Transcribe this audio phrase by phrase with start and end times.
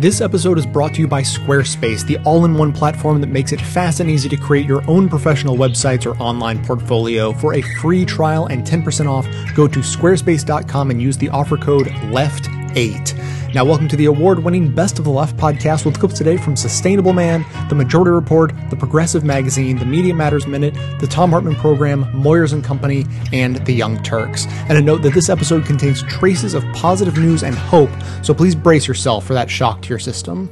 [0.00, 3.52] This episode is brought to you by Squarespace, the all in one platform that makes
[3.52, 7.34] it fast and easy to create your own professional websites or online portfolio.
[7.34, 11.88] For a free trial and 10% off, go to squarespace.com and use the offer code
[11.88, 13.39] LEFT8.
[13.52, 16.54] Now, welcome to the award winning Best of the Left podcast with clips today from
[16.54, 21.56] Sustainable Man, The Majority Report, The Progressive Magazine, The Media Matters Minute, The Thom Hartmann
[21.56, 24.46] Program, Moyers and Company, and The Young Turks.
[24.68, 27.90] And a note that this episode contains traces of positive news and hope,
[28.22, 30.48] so please brace yourself for that shock to your system.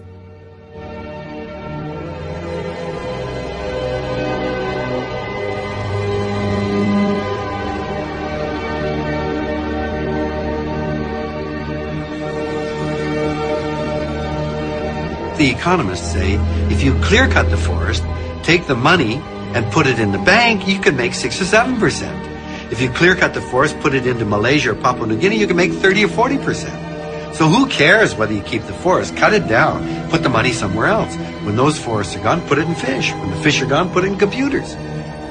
[15.39, 16.35] The economists say
[16.69, 18.03] if you clear cut the forest,
[18.43, 19.23] take the money
[19.55, 22.27] and put it in the bank, you can make six or seven percent.
[22.73, 25.47] If you clear cut the forest, put it into Malaysia or Papua New Guinea, you
[25.47, 27.37] can make 30 or 40 percent.
[27.37, 29.17] So who cares whether you keep the forest?
[29.17, 30.11] Cut it down.
[30.11, 31.15] Put the money somewhere else.
[31.45, 33.13] When those forests are gone, put it in fish.
[33.13, 34.75] When the fish are gone, put it in computers.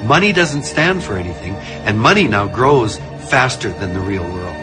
[0.04, 2.96] Money doesn't stand for anything, and money now grows
[3.28, 4.56] faster than the real world.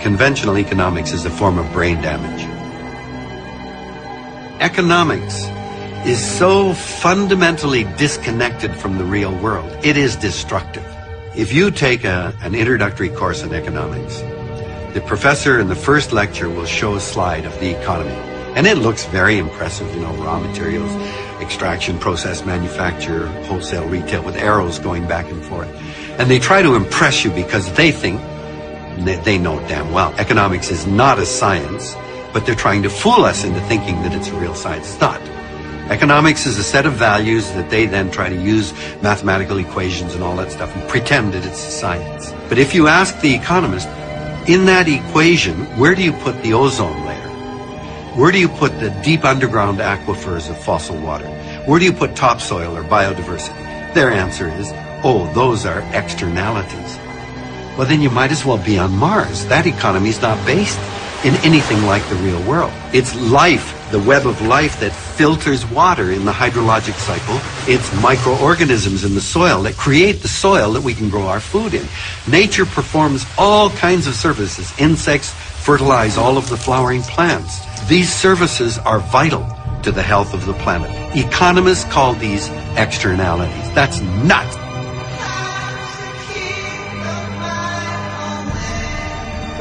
[0.00, 2.41] Conventional economics is a form of brain damage
[4.62, 5.44] economics
[6.06, 9.68] is so fundamentally disconnected from the real world.
[9.82, 10.86] It is destructive.
[11.36, 14.20] If you take a, an introductory course in economics,
[14.94, 18.14] the professor in the first lecture will show a slide of the economy.
[18.54, 20.92] And it looks very impressive, you know, raw materials,
[21.40, 25.68] extraction, process, manufacture, wholesale, retail, with arrows going back and forth.
[26.20, 28.20] And they try to impress you because they think,
[29.24, 31.96] they know damn well, economics is not a science
[32.32, 34.92] but they're trying to fool us into thinking that it's a real science.
[34.92, 35.20] It's not.
[35.90, 40.22] Economics is a set of values that they then try to use mathematical equations and
[40.22, 42.32] all that stuff and pretend that it's a science.
[42.48, 43.88] But if you ask the economist,
[44.48, 47.28] in that equation, where do you put the ozone layer?
[48.16, 51.28] Where do you put the deep underground aquifers of fossil water?
[51.66, 53.94] Where do you put topsoil or biodiversity?
[53.94, 54.70] Their answer is,
[55.04, 56.98] oh, those are externalities.
[57.76, 59.46] Well, then you might as well be on Mars.
[59.46, 60.78] That economy is not based
[61.24, 62.72] in anything like the real world.
[62.92, 67.38] It's life, the web of life that filters water in the hydrologic cycle.
[67.72, 71.74] It's microorganisms in the soil that create the soil that we can grow our food
[71.74, 71.86] in.
[72.28, 74.72] Nature performs all kinds of services.
[74.78, 77.60] Insects fertilize all of the flowering plants.
[77.86, 79.46] These services are vital
[79.82, 80.90] to the health of the planet.
[81.16, 83.74] Economists call these externalities.
[83.74, 84.61] That's nuts.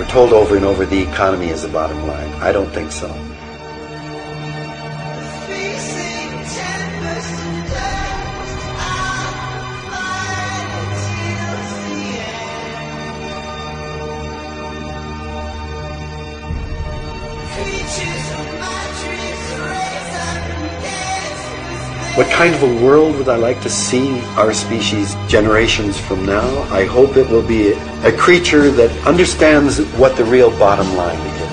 [0.02, 2.34] We're told over and over the economy is the bottom line.
[2.42, 3.31] I don't think so.
[22.16, 26.46] What kind of a world would I like to see our species generations from now?
[26.64, 31.51] I hope it will be a creature that understands what the real bottom line is.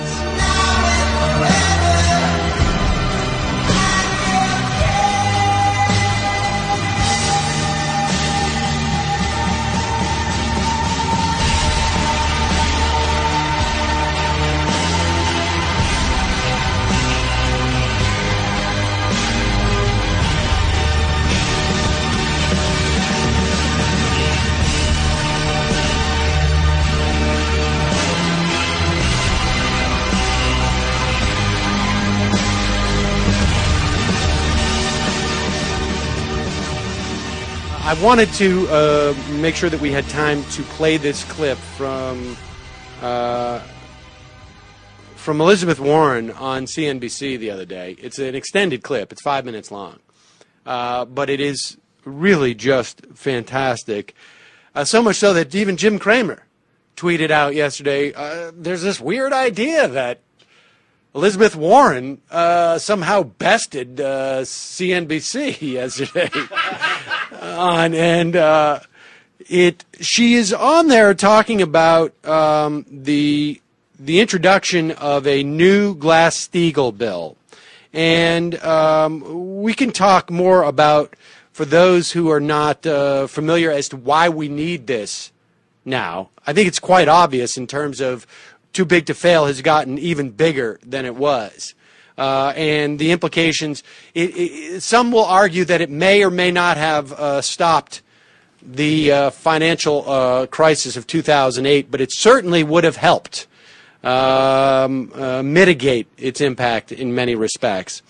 [37.88, 42.36] I wanted to uh, make sure that we had time to play this clip from
[43.00, 43.60] uh,
[45.16, 47.96] from Elizabeth Warren on CNBC the other day.
[47.98, 49.10] It's an extended clip.
[49.10, 50.00] It's five minutes long,
[50.66, 54.14] uh, but it is really just fantastic.
[54.74, 56.44] Uh, so much so that even Jim Cramer
[56.94, 58.12] tweeted out yesterday.
[58.12, 60.20] Uh, there's this weird idea that
[61.14, 66.28] Elizabeth Warren uh, somehow bested CNBC yesterday
[67.32, 68.80] on, and uh,
[69.48, 73.60] it she is on there talking about um, the
[73.98, 77.36] the introduction of a new Glass Steagall bill,
[77.92, 81.14] and um, we can talk more about
[81.52, 85.32] for those who are not uh, familiar as to why we need this
[85.84, 86.30] now.
[86.46, 88.26] I think it's quite obvious in terms of
[88.72, 91.74] too big to fail has gotten even bigger than it was.
[92.18, 96.76] Uh, and the implications, it, it, some will argue that it may or may not
[96.76, 98.02] have uh, stopped
[98.60, 103.46] the uh, financial uh, crisis of 2008, but it certainly would have helped.
[104.00, 108.00] Um, uh, mitigate its impact in many respects.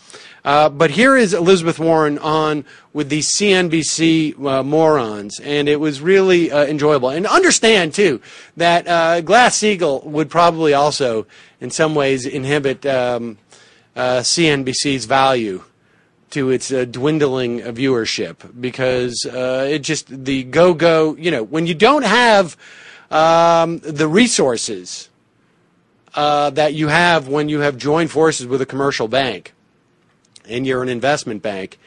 [0.44, 6.50] Uh, but here is Elizabeth Warren on with the CNBC morons, and it was really
[6.50, 7.08] enjoyable.
[7.08, 8.20] And understand too
[8.58, 8.84] that
[9.24, 11.26] Glass Steagall would probably also,
[11.58, 13.38] in some ways, inhibit um,
[13.98, 15.64] uh, CNBC's value
[16.30, 21.16] to its uh, dwindling viewership because it just the go go.
[21.16, 22.56] You know, when you don't have
[23.10, 25.08] um, the resources
[26.14, 29.52] that you have when you have joined forces with a commercial bank
[30.48, 31.78] and you're an investment bank,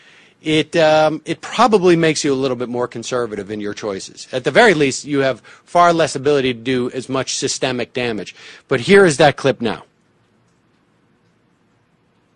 [0.42, 4.28] it um, it probably makes you a little bit more conservative in your choices.
[4.34, 8.36] At the very least, you have far less ability to do as much systemic damage.
[8.68, 9.84] But here is that clip now.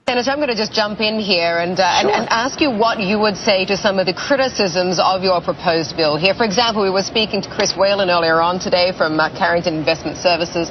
[0.07, 2.12] Senator, I'm going to just jump in here and, uh, sure.
[2.12, 5.42] and, and, ask you what you would say to some of the criticisms of your
[5.42, 6.36] proposed bill here.
[6.36, 10.18] For example, we were speaking to Chris Whalen earlier on today from uh, Carrington Investment
[10.18, 10.69] Services.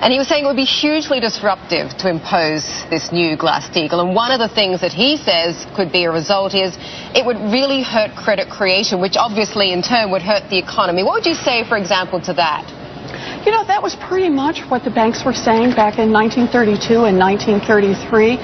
[0.00, 4.08] And he was saying it would be hugely disruptive to impose this new Glass-Steagall.
[4.08, 6.72] And one of the things that he says could be a result is
[7.12, 11.04] it would really hurt credit creation, which obviously in turn would hurt the economy.
[11.04, 12.64] What would you say, for example, to that?
[13.44, 17.18] You know, that was pretty much what the banks were saying back in 1932 and
[17.18, 18.36] 1933.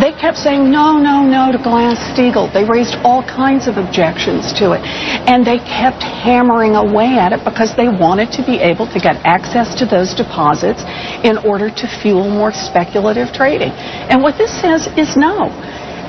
[0.00, 2.52] They kept saying no, no, no to Glass-Steagall.
[2.52, 4.82] They raised all kinds of objections to it.
[5.26, 9.16] And they kept hammering away at it because they wanted to be able to get
[9.26, 10.82] access to those deposits
[11.24, 13.72] in order to fuel more speculative trading.
[14.10, 15.50] And what this says is no.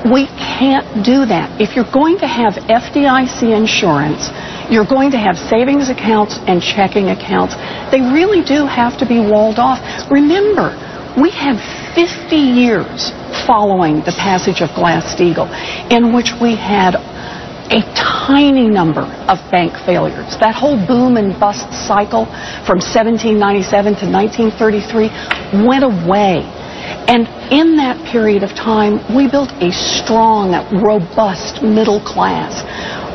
[0.06, 1.60] We can't do that.
[1.60, 4.30] If you're going to have FDIC insurance,
[4.70, 7.58] you're going to have savings accounts and checking accounts.
[7.90, 9.82] They really do have to be walled off.
[10.12, 10.78] Remember,
[11.18, 11.58] we had
[11.96, 13.10] 50 years
[13.48, 15.50] following the passage of Glass-Steagall
[15.90, 16.96] in which we had
[17.74, 20.38] a tiny number of bank failures.
[20.38, 22.26] That whole boom and bust cycle
[22.70, 26.46] from 1797 to 1933 went away.
[27.08, 30.52] And in that period of time, we built a strong,
[30.82, 32.64] robust middle class.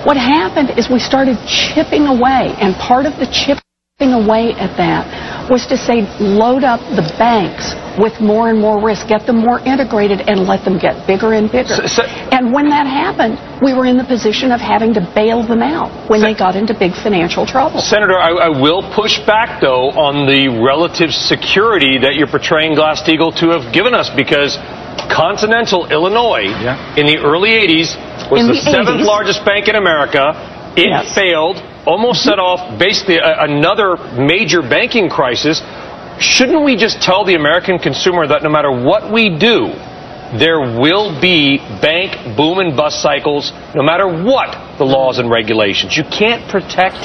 [0.07, 5.51] What happened is we started chipping away, and part of the chipping away at that
[5.51, 9.59] was to say, load up the banks with more and more risk, get them more
[9.61, 11.75] integrated, and let them get bigger and bigger.
[11.75, 15.43] So, so, and when that happened, we were in the position of having to bail
[15.43, 17.81] them out when so, they got into big financial trouble.
[17.81, 23.37] Senator, I, I, will push back, though, on the relative security that you're portraying Glass-Steagall
[23.41, 24.57] to have given us, because
[25.11, 26.95] Continental Illinois yeah.
[26.97, 29.07] in the early 80s was the, the, seventh 80s.
[29.07, 30.33] largest bank in America.
[30.77, 31.15] It yes.
[31.15, 35.61] failed, almost set off basically a, another major banking crisis.
[36.21, 39.69] Shouldn't we just tell the American consumer that no matter what we do,
[40.39, 45.97] there will be bank boom and bust cycles no matter what the laws and regulations.
[45.97, 46.97] You can't protect.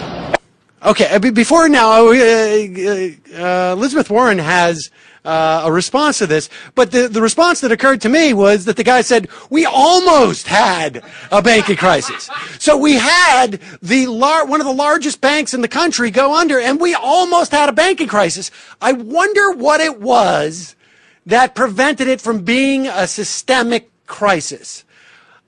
[0.83, 4.91] Okay, uh, before now, uh, uh, Elizabeth Warren has
[5.25, 6.49] uh, a response to this.
[6.75, 10.47] But the, the response that occurred to me was that the guy said, we almost
[10.47, 12.29] had a banking crisis.
[12.59, 16.59] So we had the lar- one of the largest banks in the country go under
[16.59, 18.51] and we almost had a banking crisis.
[18.81, 20.75] I wonder what it was
[21.25, 24.83] that prevented it from being a systemic crisis.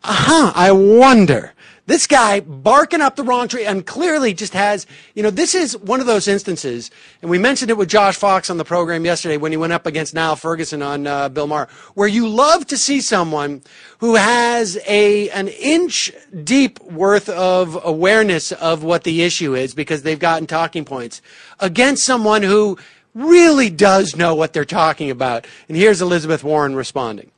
[0.03, 0.51] Uh huh.
[0.55, 1.53] I wonder.
[1.87, 4.85] This guy barking up the wrong tree and clearly just has,
[5.15, 6.91] you know, this is one of those instances,
[7.21, 9.85] and we mentioned it with Josh Fox on the program yesterday when he went up
[9.85, 13.61] against Niall Ferguson on uh, Bill Maher, where you love to see someone
[13.99, 16.11] who has a an inch
[16.43, 21.21] deep worth of awareness of what the issue is because they've gotten talking points
[21.61, 22.77] against someone who
[23.13, 25.47] really does know what they're talking about.
[25.69, 27.31] And here's Elizabeth Warren responding.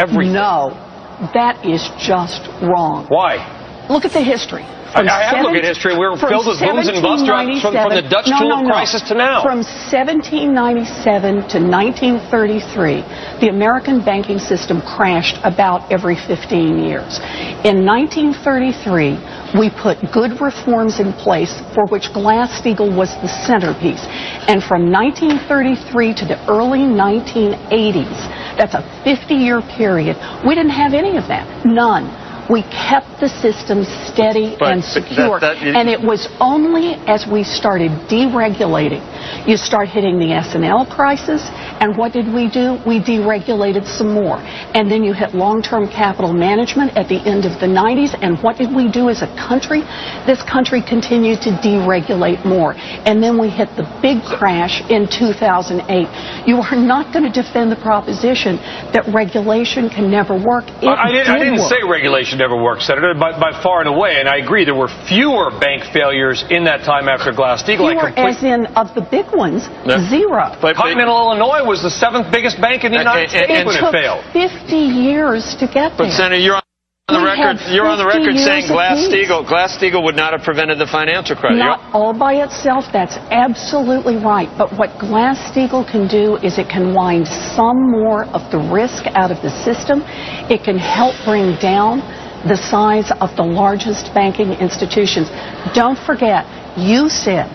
[0.00, 0.32] Everything.
[0.32, 0.93] No.
[1.34, 3.06] That is just wrong.
[3.08, 3.86] Why?
[3.88, 4.64] Look at the history.
[4.94, 5.98] I, I have looked at history.
[5.98, 8.70] We were filled with booms and busts from, from, the Dutch no, tulip no, no.
[8.70, 9.42] crisis to now.
[9.42, 13.02] From 1797 to 1933,
[13.42, 17.18] the American banking system crashed about every 15 years.
[17.66, 24.06] In 1933, we put good reforms in place for which Glass-Steagall was the centerpiece.
[24.46, 30.14] And from 1933 to the early 1980s, that's a 50-year period,
[30.46, 31.66] we didn't have any of that.
[31.66, 35.40] None we kept the system steady but, and secure.
[35.40, 39.00] That, that, and it was only as we started deregulating,
[39.48, 41.40] you start hitting the S&L crisis,
[41.80, 42.76] and what did we do?
[42.86, 44.38] We deregulated some more.
[44.76, 48.56] And then you hit long-term capital management at the end of the 90s, and what
[48.56, 49.80] did we do as a country?
[50.26, 52.74] This country continued to deregulate more.
[52.76, 56.46] And then we hit the big crash in 2008.
[56.46, 58.56] You are not going to defend the proposition
[58.92, 60.64] that regulation can never work.
[60.82, 61.70] It I, did, I didn't work.
[61.70, 64.18] say regulation it never worked, Senator, by, by far and away.
[64.18, 67.94] And I agree, there were fewer bank failures in that time after Glass-Steagall.
[67.94, 68.36] Fewer complete...
[68.36, 69.70] as in, of the big ones,
[70.10, 70.52] zero.
[70.60, 73.92] But, Continental Illinois was the seventh biggest bank in the United States it when it
[73.94, 74.26] failed.
[74.34, 76.10] 50 years to get there.
[76.10, 80.32] But, Senator, you're on the record, you're on the record saying Glass-Steagall, Glass-Steagall would not
[80.32, 81.58] have prevented the financial crisis.
[81.58, 82.86] Not all by itself.
[82.92, 84.48] That's absolutely right.
[84.56, 89.30] But what Glass-Steagall can do is it can wind some more of the risk out
[89.30, 90.00] of the system.
[90.48, 92.00] It can help bring down
[92.46, 95.28] the size of the largest banking institutions.
[95.74, 96.46] Don't forget,
[96.76, 97.48] you said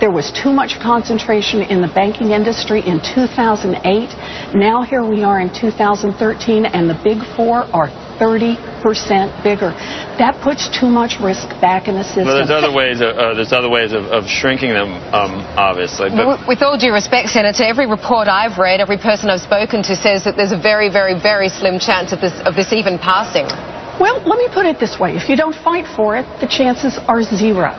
[0.00, 3.78] there was too much concentration in the banking industry in 2008.
[4.54, 7.86] Now here we are in 2013, and the big four are
[8.18, 9.70] 30 percent bigger.
[10.18, 12.26] That puts too much risk back in the system.
[12.26, 13.00] Well, there's other ways.
[13.00, 16.10] Of, uh, there's other ways of, of shrinking them, um, obviously.
[16.10, 19.94] But with all due respect, Senator, every report I've read, every person I've spoken to
[19.94, 23.46] says that there's a very, very, very slim chance of this of this even passing.
[24.02, 26.98] Well, let me put it this way: if you don't fight for it, the chances
[27.06, 27.70] are zero.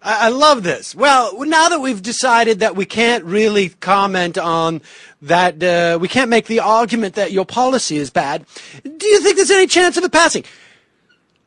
[0.00, 0.94] I love this.
[0.94, 4.80] Well, now that we've decided that we can't really comment on
[5.20, 8.46] that, uh, we can't make the argument that your policy is bad,
[8.82, 10.44] do you think there's any chance of it passing?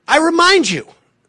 [0.08, 0.86] I remind you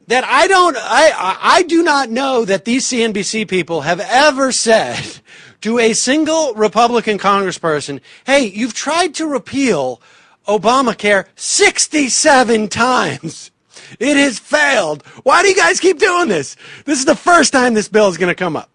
[0.08, 5.02] that I don't, I, I do not know that these CNBC people have ever said
[5.62, 10.02] to a single Republican congressperson, hey, you've tried to repeal
[10.46, 13.50] Obamacare 67 times.
[13.98, 15.06] It has failed.
[15.22, 16.56] Why do you guys keep doing this?
[16.84, 18.68] This is the first time this bill is going to come up.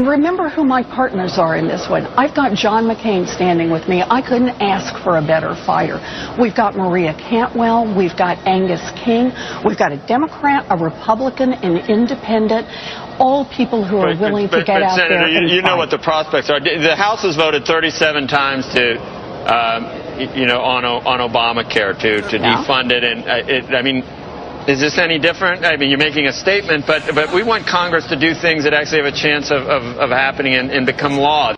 [0.00, 2.06] Remember who my partners are in this one.
[2.18, 4.02] I've got John McCain standing with me.
[4.02, 6.02] I couldn't ask for a better fighter.
[6.40, 7.86] We've got Maria Cantwell.
[7.86, 9.30] We've got Angus King.
[9.64, 12.66] We've got a Democrat, a Republican, an independent.
[13.20, 15.28] All people who are willing but, to get but, out Senator, there.
[15.28, 16.58] You, you know what the prospects are.
[16.58, 18.98] The House has voted 37 times to
[19.46, 22.64] um, you know, on on Obamacare to to yeah.
[22.64, 24.02] defund it, and uh, it, I mean,
[24.68, 25.64] is this any different?
[25.64, 28.74] I mean, you're making a statement, but but we want Congress to do things that
[28.74, 31.54] actually have a chance of of, of happening and, and become law.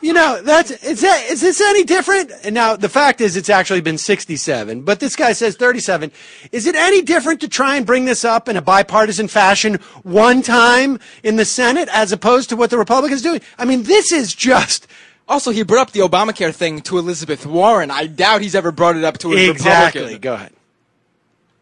[0.00, 2.30] You know, that's is that is this any different?
[2.44, 6.12] And now the fact is, it's actually been 67, but this guy says 37.
[6.52, 10.42] Is it any different to try and bring this up in a bipartisan fashion one
[10.42, 13.40] time in the Senate as opposed to what the Republicans doing?
[13.58, 14.86] I mean, this is just
[15.28, 17.90] also, he brought up the Obamacare thing to Elizabeth Warren.
[17.90, 20.00] I doubt he's ever brought it up to a exactly.
[20.00, 20.20] Republican.
[20.20, 20.52] Go ahead.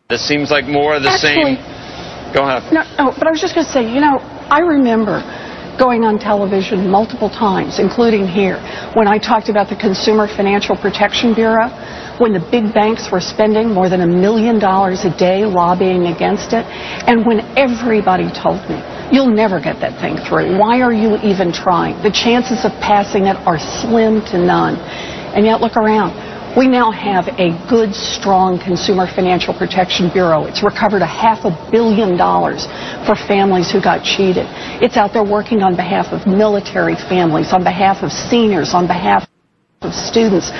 [0.08, 2.32] This seems like more of the Actually, same.
[2.32, 2.72] Go ahead.
[2.72, 4.18] No, no, but I was just going to say, you know,
[4.48, 5.18] I remember
[5.78, 8.56] going on television multiple times, including here,
[8.94, 11.68] when I talked about the Consumer Financial Protection Bureau,
[12.20, 16.52] when the big banks were spending more than a million dollars a day lobbying against
[16.52, 16.64] it,
[17.06, 18.82] and when everybody told me,
[19.12, 20.58] You'll never get that thing through.
[20.58, 22.02] Why are you even trying?
[22.02, 24.74] The chances of passing it are slim to none.
[25.30, 26.10] And yet, look around.
[26.58, 30.46] We now have a good, strong Consumer Financial Protection Bureau.
[30.46, 32.66] It's recovered a half a billion dollars
[33.06, 34.46] for families who got cheated.
[34.82, 39.28] It's out there working on behalf of military families, on behalf of seniors, on behalf
[39.86, 40.50] of students.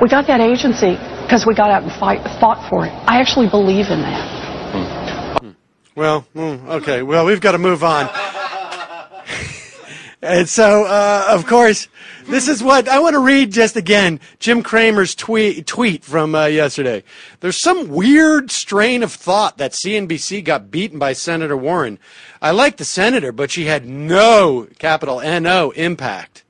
[0.00, 2.92] We got that agency because we got out and fight, fought for it.
[3.06, 5.54] I actually believe in that.
[5.94, 7.02] Well, mm, okay.
[7.02, 8.08] Well, we've got to move on.
[10.22, 11.88] and so, uh, of course,
[12.28, 16.46] this is what I want to read just again Jim Cramer's tweet, tweet from uh,
[16.46, 17.02] yesterday.
[17.40, 21.98] There's some weird strain of thought that CNBC got beaten by Senator Warren.
[22.40, 26.44] I like the senator, but she had no capital N O impact.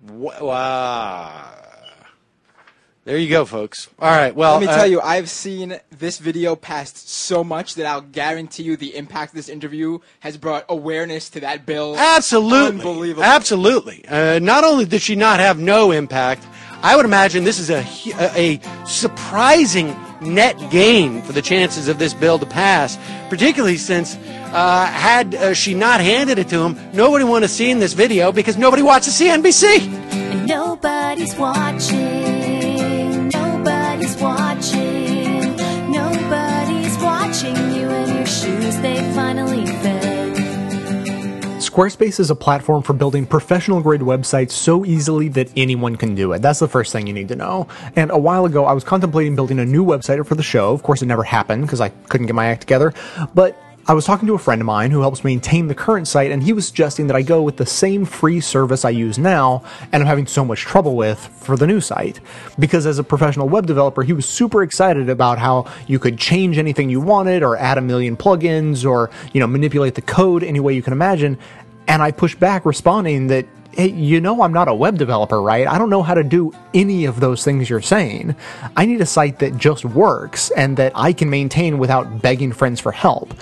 [0.00, 1.54] Wow.
[3.08, 3.88] There you go, folks.
[3.98, 4.34] All right.
[4.34, 8.02] Well, let me uh, tell you, I've seen this video passed so much that I'll
[8.02, 11.96] guarantee you the impact this interview has brought awareness to that bill.
[11.96, 13.24] Absolutely, unbelievable.
[13.24, 14.04] Absolutely.
[14.06, 16.44] Uh, not only did she not have no impact,
[16.82, 17.84] I would imagine this is a
[18.36, 24.16] a surprising net gain for the chances of this bill to pass, particularly since
[24.52, 28.32] uh, had uh, she not handed it to him, nobody would have seen this video
[28.32, 29.80] because nobody watches CNBC.
[30.12, 32.17] And nobody's watching.
[41.78, 46.32] Squarespace is a platform for building professional grade websites so easily that anyone can do
[46.32, 46.42] it.
[46.42, 47.68] That's the first thing you need to know.
[47.94, 50.72] And a while ago, I was contemplating building a new website for the show.
[50.72, 52.94] Of course, it never happened because I couldn't get my act together.
[53.32, 53.56] But
[53.90, 56.42] I was talking to a friend of mine who helps maintain the current site, and
[56.42, 60.02] he was suggesting that I go with the same free service I use now, and
[60.02, 62.20] I'm having so much trouble with for the new site.
[62.58, 66.58] Because as a professional web developer, he was super excited about how you could change
[66.58, 70.60] anything you wanted, or add a million plugins, or you know manipulate the code any
[70.60, 71.38] way you can imagine.
[71.88, 75.66] And I pushed back, responding that hey, you know I'm not a web developer, right?
[75.66, 78.34] I don't know how to do any of those things you're saying.
[78.76, 82.80] I need a site that just works and that I can maintain without begging friends
[82.80, 83.32] for help.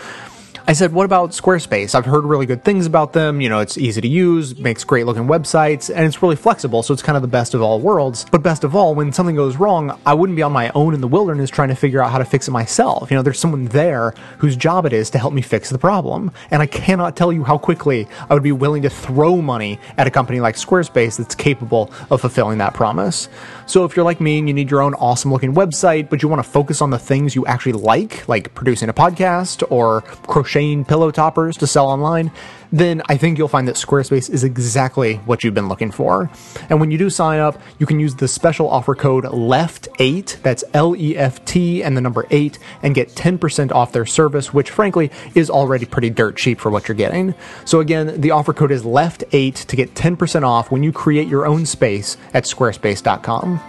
[0.69, 1.95] I said, what about Squarespace?
[1.95, 3.41] I've heard really good things about them.
[3.41, 6.93] You know, it's easy to use, makes great looking websites, and it's really flexible, so
[6.93, 8.27] it's kind of the best of all worlds.
[8.33, 11.01] But best of all, when something goes wrong, I wouldn't be on my own in
[11.01, 13.13] the wilderness trying to figure out how to fix it myself.
[13.13, 16.33] You know, there's someone there whose job it is to help me fix the problem.
[16.51, 20.09] And I cannot tell you how quickly I would be willing to throw money at
[20.09, 23.29] a company like Squarespace that's capable of fulfilling that promise.
[23.67, 26.29] So if you're like me and you need your own awesome looking website, but you
[26.29, 30.85] want to focus on the things you actually like, like producing a podcast or crocheting
[30.85, 32.31] pillow toppers to sell online,
[32.73, 36.31] then I think you'll find that Squarespace is exactly what you've been looking for.
[36.69, 40.65] And when you do sign up, you can use the special offer code LEFT8, that's
[40.75, 44.71] L E F T and the number 8, and get 10% off their service, which
[44.71, 47.35] frankly is already pretty dirt cheap for what you're getting.
[47.65, 51.47] So again, the offer code is LEFT8 to get 10% off when you create your
[51.47, 53.61] own space at squarespace.com.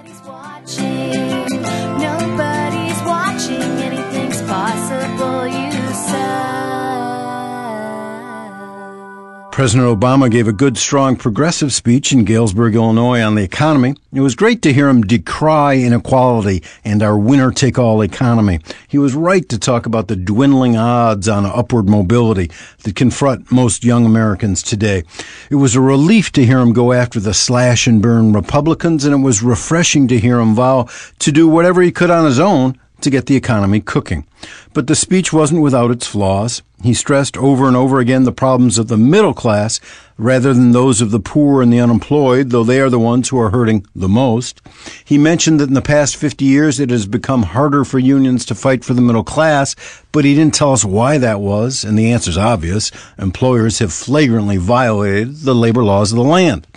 [9.57, 13.95] President Obama gave a good, strong progressive speech in Galesburg, Illinois on the economy.
[14.13, 18.59] It was great to hear him decry inequality and our winner take all economy.
[18.87, 22.51] He was right to talk about the dwindling odds on upward mobility
[22.83, 25.03] that confront most young Americans today.
[25.49, 29.15] It was a relief to hear him go after the slash and burn Republicans, and
[29.15, 30.87] it was refreshing to hear him vow
[31.17, 34.25] to do whatever he could on his own to get the economy cooking.
[34.73, 36.61] But the speech wasn't without its flaws.
[36.83, 39.79] He stressed over and over again the problems of the middle class
[40.17, 43.39] rather than those of the poor and the unemployed, though they are the ones who
[43.39, 44.61] are hurting the most.
[45.03, 48.55] He mentioned that in the past 50 years it has become harder for unions to
[48.55, 49.75] fight for the middle class,
[50.11, 52.91] but he didn't tell us why that was, and the answer's obvious.
[53.17, 56.67] Employers have flagrantly violated the labor laws of the land.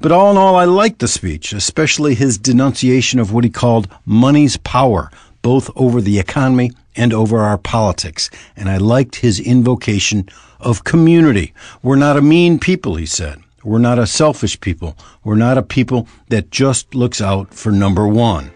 [0.00, 3.88] But all in all, I liked the speech, especially his denunciation of what he called
[4.04, 5.10] money's power,
[5.46, 8.30] both over the economy and over our politics.
[8.56, 11.54] And I liked his invocation of community.
[11.84, 13.38] We're not a mean people, he said.
[13.62, 14.96] We're not a selfish people.
[15.22, 18.50] We're not a people that just looks out for number one.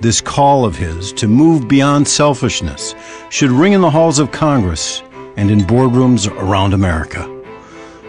[0.00, 2.96] This call of his to move beyond selfishness
[3.30, 5.00] should ring in the halls of Congress
[5.36, 7.22] and in boardrooms around America.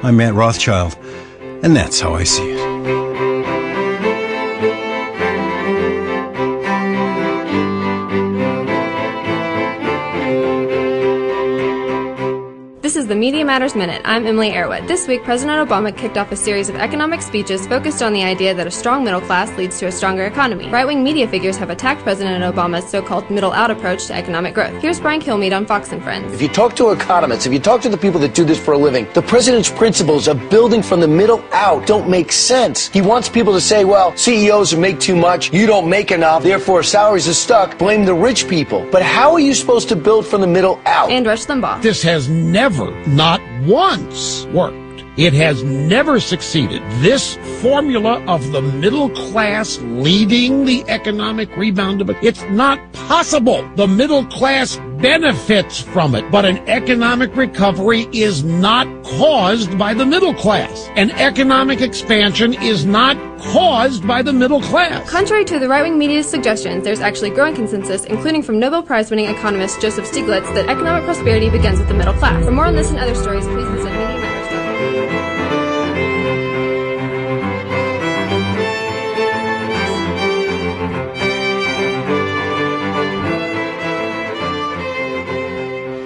[0.02, 0.98] I'm Matt Rothschild,
[1.62, 3.13] and that's how I see it.
[12.94, 14.02] This is the Media Matters Minute.
[14.06, 14.88] I'm Emily Arrowood.
[14.88, 18.54] This week, President Obama kicked off a series of economic speeches focused on the idea
[18.54, 20.70] that a strong middle class leads to a stronger economy.
[20.70, 24.54] Right wing media figures have attacked President Obama's so called middle out approach to economic
[24.54, 24.82] growth.
[24.82, 26.32] Here's Brian Kilmeade on Fox and Friends.
[26.32, 28.74] If you talk to economists, if you talk to the people that do this for
[28.74, 32.88] a living, the president's principles of building from the middle out don't make sense.
[32.88, 36.84] He wants people to say, well, CEOs make too much, you don't make enough, therefore
[36.84, 38.88] salaries are stuck, blame the rich people.
[38.94, 41.12] But how are you supposed to build from the middle out?
[41.12, 41.82] And Rush Limbaugh.
[41.82, 44.83] This has never, not once worked.
[45.16, 46.82] It has never succeeded.
[47.02, 53.68] This formula of the middle class leading the economic rebound it's not possible.
[53.76, 60.06] The middle class benefits from it, but an economic recovery is not caused by the
[60.06, 60.90] middle class.
[60.96, 65.10] An economic expansion is not caused by the middle class.
[65.10, 69.10] Contrary to the right wing media's suggestions, there's actually growing consensus, including from Nobel Prize
[69.10, 72.44] winning economist Joseph Stiglitz, that economic prosperity begins with the middle class.
[72.46, 73.68] For more on this and other stories, please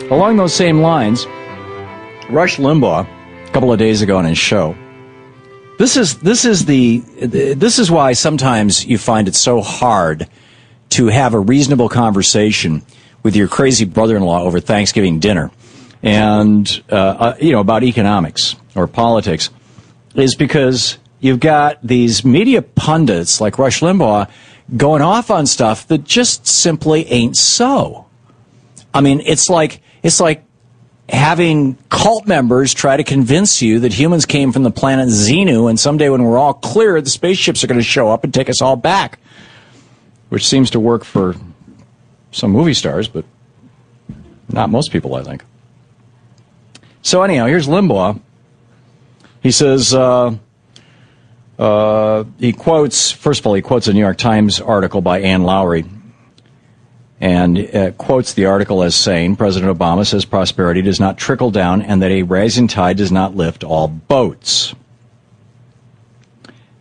[0.10, 1.26] Along those same lines,
[2.30, 3.06] Rush Limbaugh,
[3.46, 4.74] a couple of days ago on his show,
[5.80, 10.30] this is this is the this is why sometimes you find it so hard
[10.92, 12.84] to have a reasonable conversation
[13.22, 15.52] with your crazy brother-in-law over Thanksgiving dinner,
[16.02, 19.50] and uh, uh, you know about economics or politics,
[20.16, 24.30] is because you've got these media pundits like Rush Limbaugh
[24.78, 28.06] going off on stuff that just simply ain't so.
[28.94, 30.44] I mean, it's like it's like
[31.10, 35.80] having cult members try to convince you that humans came from the planet Xenu, and
[35.80, 38.62] someday when we're all clear, the spaceships are going to show up and take us
[38.62, 39.20] all back.
[40.30, 41.36] Which seems to work for
[42.32, 43.24] some movie stars, but
[44.50, 45.44] not most people, I think.
[47.02, 48.20] So anyhow, here's Limbaugh.
[49.42, 49.94] He says.
[49.94, 50.36] Uh,
[51.58, 55.42] uh, he quotes, first of all, he quotes a New York Times article by Ann
[55.42, 55.90] Lowrey
[57.20, 61.82] and uh, quotes the article as saying President Obama says prosperity does not trickle down
[61.82, 64.76] and that a rising tide does not lift all boats.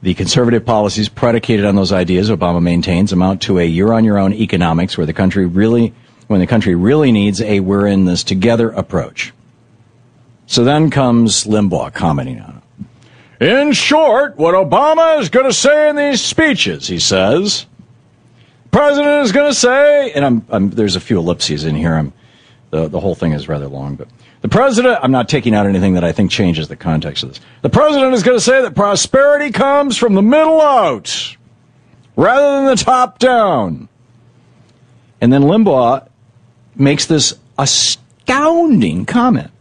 [0.03, 4.19] The conservative policies predicated on those ideas, Obama maintains, amount to a you're on your
[4.19, 5.95] own economics where the country really,
[6.27, 9.33] when the country really needs a we're in this together approach.
[10.47, 12.63] So then comes Limbaugh commenting on
[13.41, 13.49] it.
[13.49, 17.67] In short, what Obama is going to say in these speeches, he says,
[18.77, 21.95] President is going to say, and I'm, I'm, there's a few ellipses in here.
[21.95, 22.13] I'm,
[22.69, 24.07] the, the whole thing is rather long, but
[24.43, 27.41] the president, I'm not taking out anything that I think changes the context of this.
[27.63, 31.39] The president is going to say that prosperity comes from the middle out
[32.17, 33.89] rather than the top down.
[35.23, 36.07] And then Limbaugh
[36.75, 39.53] makes this astounding comment.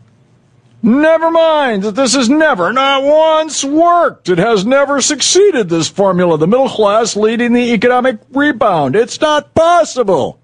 [0.85, 4.29] Never mind that this has never, not once, worked.
[4.29, 6.37] It has never succeeded, this formula.
[6.37, 8.95] The middle class leading the economic rebound.
[8.95, 10.39] It's not possible.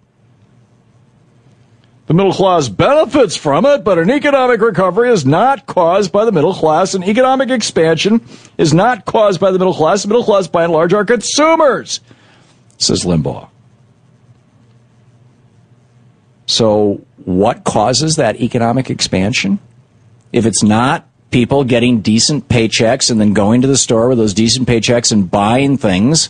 [2.08, 6.32] The middle class benefits from it, but an economic recovery is not caused by the
[6.32, 6.96] middle class.
[6.96, 8.26] An economic expansion
[8.58, 10.02] is not caused by the middle class.
[10.02, 12.00] The middle class, by and large, are consumers,
[12.80, 13.48] says Limbaugh.
[16.48, 19.60] So, what causes that economic expansion?
[20.32, 24.34] If it's not people getting decent paychecks and then going to the store with those
[24.34, 26.30] decent paychecks and buying things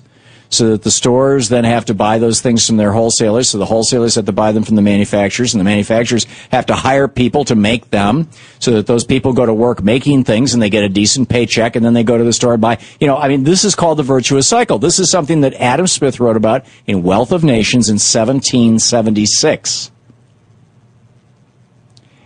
[0.51, 3.49] so that the stores then have to buy those things from their wholesalers.
[3.49, 6.75] So the wholesalers have to buy them from the manufacturers and the manufacturers have to
[6.75, 10.61] hire people to make them so that those people go to work making things and
[10.61, 12.77] they get a decent paycheck and then they go to the store and buy.
[12.99, 14.77] You know, I mean, this is called the virtuous cycle.
[14.77, 19.91] This is something that Adam Smith wrote about in Wealth of Nations in 1776.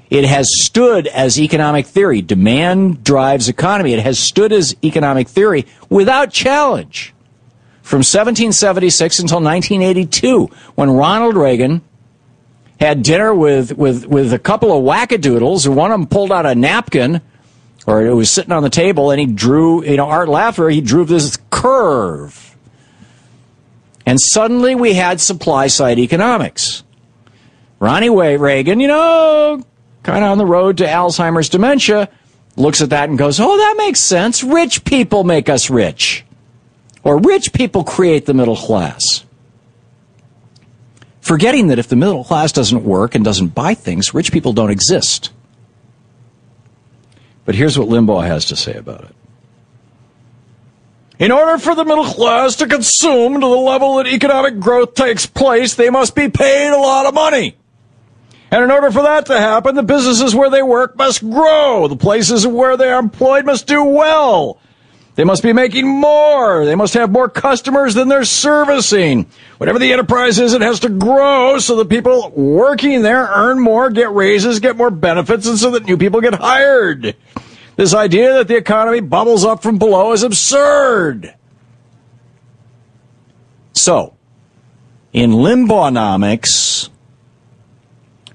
[0.10, 2.22] It has stood as economic theory.
[2.22, 3.94] Demand drives economy.
[3.94, 7.14] It has stood as economic theory without challenge
[7.82, 11.82] from 1776 until 1982 when Ronald Reagan
[12.80, 16.46] had dinner with, with, with a couple of wackadoodles and one of them pulled out
[16.46, 17.22] a napkin
[17.88, 20.82] or it was sitting on the table and he drew, you know, Art Laffer, he
[20.82, 22.58] drew this curve.
[24.06, 26.84] And suddenly we had supply side economics.
[27.80, 29.64] Ronnie Reagan, you know,
[30.06, 32.10] kind of on the road to Alzheimer's dementia,
[32.56, 34.44] looks at that and goes, Oh, that makes sense.
[34.44, 36.24] Rich people make us rich.
[37.04, 39.26] Or rich people create the middle class.
[41.22, 44.70] Forgetting that if the middle class doesn't work and doesn't buy things, rich people don't
[44.70, 45.32] exist.
[47.44, 49.16] But here's what Limbaugh has to say about it.
[51.18, 55.26] In order for the middle class to consume to the level that economic growth takes
[55.26, 57.56] place, they must be paid a lot of money.
[58.52, 61.88] And in order for that to happen, the businesses where they work must grow.
[61.88, 64.60] The places where they are employed must do well.
[65.16, 66.66] They must be making more.
[66.66, 69.28] They must have more customers than they're servicing.
[69.58, 73.90] Whatever the enterprise is, it has to grow so that people working there earn more,
[73.90, 77.16] get raises, get more benefits, and so that new people get hired.
[77.78, 81.34] This idea that the economy bubbles up from below is absurd.
[83.72, 84.16] So,
[85.14, 86.90] in Limbaughnomics,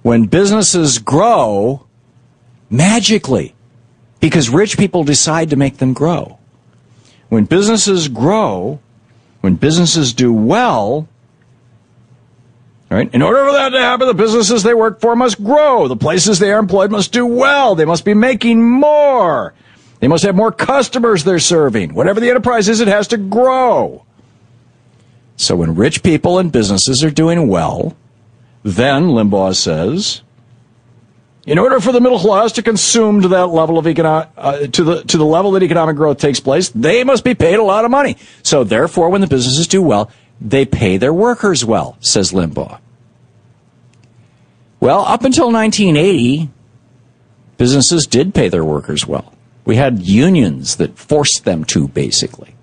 [0.02, 1.86] when businesses grow
[2.70, 3.54] magically
[4.20, 6.38] because rich people decide to make them grow.
[7.28, 8.80] When businesses grow,
[9.40, 11.08] when businesses do well,
[12.90, 13.12] right?
[13.14, 15.88] In order for that to happen, the businesses they work for must grow.
[15.88, 17.74] The places they are employed must do well.
[17.74, 19.54] They must be making more.
[20.00, 21.94] They must have more customers they're serving.
[21.94, 24.04] Whatever the enterprise is, it has to grow.
[25.36, 27.96] So when rich people and businesses are doing well,
[28.62, 30.22] then, Limbaugh says,
[31.46, 34.84] in order for the middle class to consume to that level of economic, uh, to
[34.84, 37.84] the to the level that economic growth takes place, they must be paid a lot
[37.84, 38.16] of money.
[38.42, 42.78] So therefore, when the businesses do well, they pay their workers well, says Limbaugh.
[44.80, 46.50] Well, up until 1980,
[47.58, 49.34] businesses did pay their workers well.
[49.64, 52.54] We had unions that forced them to, basically.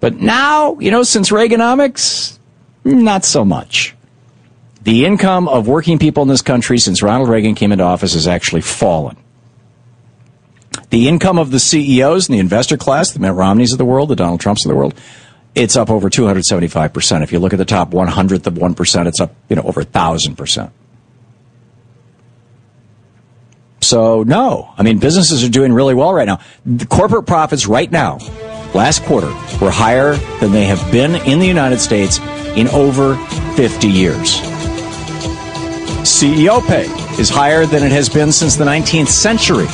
[0.00, 2.38] But now, you know, since Reaganomics,
[2.84, 3.94] not so much.
[4.82, 8.26] The income of working people in this country since Ronald Reagan came into office has
[8.26, 9.16] actually fallen.
[10.90, 14.10] The income of the CEOs and the investor class, the Mitt Romneys of the world,
[14.10, 14.94] the Donald Trumps of the world,
[15.54, 17.22] it's up over 275%.
[17.22, 20.70] If you look at the top 100th of 1%, it's up, you know, over 1,000%.
[23.80, 24.72] So, no.
[24.76, 26.40] I mean, businesses are doing really well right now.
[26.64, 28.18] The corporate profits right now,
[28.74, 29.28] last quarter,
[29.60, 32.18] were higher than they have been in the United States
[32.56, 33.16] in over
[33.56, 34.51] 50 years.
[36.02, 36.86] CEO pay
[37.20, 39.66] is higher than it has been since the 19th century.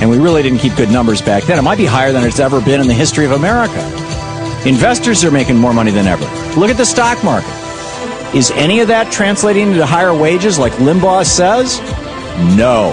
[0.00, 1.58] And we really didn't keep good numbers back then.
[1.58, 3.80] It might be higher than it's ever been in the history of America.
[4.66, 6.24] Investors are making more money than ever.
[6.58, 7.52] Look at the stock market.
[8.34, 11.80] Is any of that translating into higher wages like Limbaugh says?
[12.56, 12.92] No.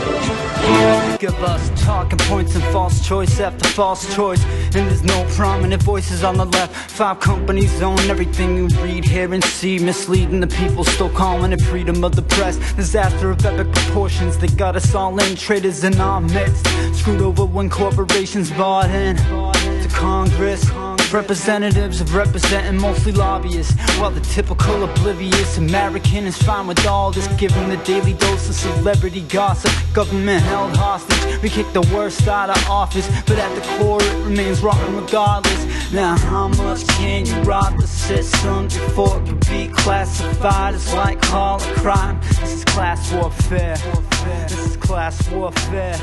[1.19, 4.43] Give us talking points and false choice after false choice.
[4.75, 6.91] And there's no prominent voices on the left.
[6.91, 9.79] Five companies own everything you read, hear, and see.
[9.79, 12.57] Misleading the people, still calling it freedom of the press.
[12.73, 15.35] Disaster of epic proportions, they got us all in.
[15.35, 16.67] Traitors in our midst.
[16.93, 20.69] Screwed over when corporations bought in to Congress.
[21.13, 27.27] Representatives of representing mostly lobbyists While the typical oblivious American is fine with all this.
[27.37, 29.71] Giving the daily dose of celebrity gossip.
[29.93, 33.07] Government held hostage We kick the worst out of office.
[33.25, 35.93] But at the core it remains rotten regardless.
[35.93, 41.21] Now how much can you rob the system Before it can be classified as like
[41.21, 43.77] call a crime This is class warfare.
[44.25, 45.97] This is class warfare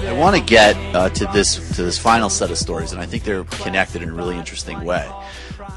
[0.00, 3.06] I want to get uh, to this to this final set of stories, and I
[3.06, 5.08] think they're connected in a really interesting way.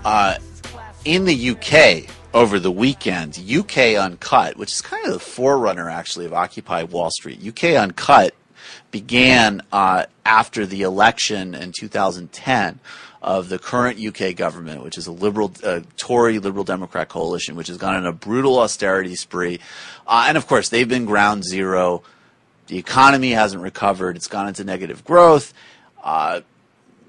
[0.03, 0.37] Uh,
[1.03, 6.25] in the UK over the weekend, UK Uncut, which is kind of the forerunner actually
[6.25, 8.33] of Occupy Wall Street, UK Uncut
[8.91, 12.79] began uh, after the election in 2010
[13.21, 17.67] of the current UK government, which is a liberal, uh, Tory Liberal Democrat coalition, which
[17.67, 19.59] has gone on a brutal austerity spree.
[20.05, 22.03] Uh, and of course, they've been ground zero.
[22.67, 24.15] The economy hasn't recovered.
[24.15, 25.53] It's gone into negative growth.
[26.03, 26.41] Uh,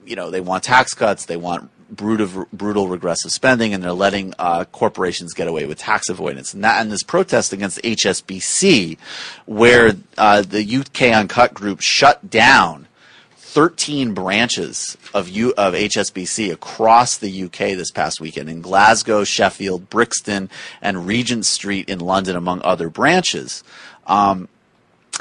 [0.05, 1.27] you know, they want tax cuts.
[1.27, 6.09] They want brutal, brutal regressive spending, and they're letting uh, corporations get away with tax
[6.09, 6.55] avoidance.
[6.55, 8.99] And, that, and this protest against HSBC,
[9.47, 12.87] where uh, the UK Uncut group shut down
[13.37, 19.89] 13 branches of, U, of HSBC across the UK this past weekend in Glasgow, Sheffield,
[19.89, 20.51] Brixton,
[20.83, 23.65] and Regent Street in London, among other branches.
[24.07, 24.49] Um,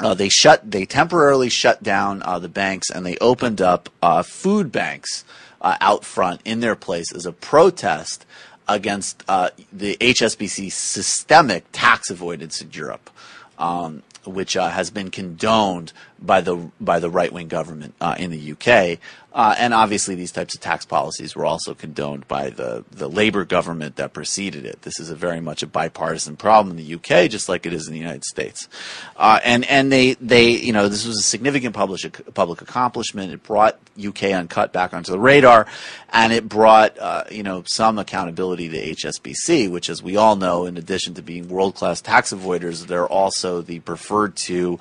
[0.00, 4.22] uh, they shut, they temporarily shut down uh, the banks, and they opened up uh,
[4.22, 5.24] food banks
[5.60, 8.26] uh, out front in their place as a protest
[8.68, 13.10] against uh, the HSBC systemic tax avoidance in Europe.
[13.58, 18.30] Um, which uh, has been condoned by the by the right wing government uh, in
[18.30, 18.98] the UK,
[19.32, 23.44] uh, and obviously these types of tax policies were also condoned by the the Labour
[23.44, 24.80] government that preceded it.
[24.82, 27.86] This is a very much a bipartisan problem in the UK, just like it is
[27.86, 28.66] in the United States.
[29.16, 33.30] Uh, and and they they you know this was a significant public public accomplishment.
[33.30, 35.66] It brought UK Uncut back onto the radar,
[36.10, 40.64] and it brought uh, you know some accountability to HSBC, which, as we all know,
[40.64, 44.78] in addition to being world class tax avoiders, they're also the preferred to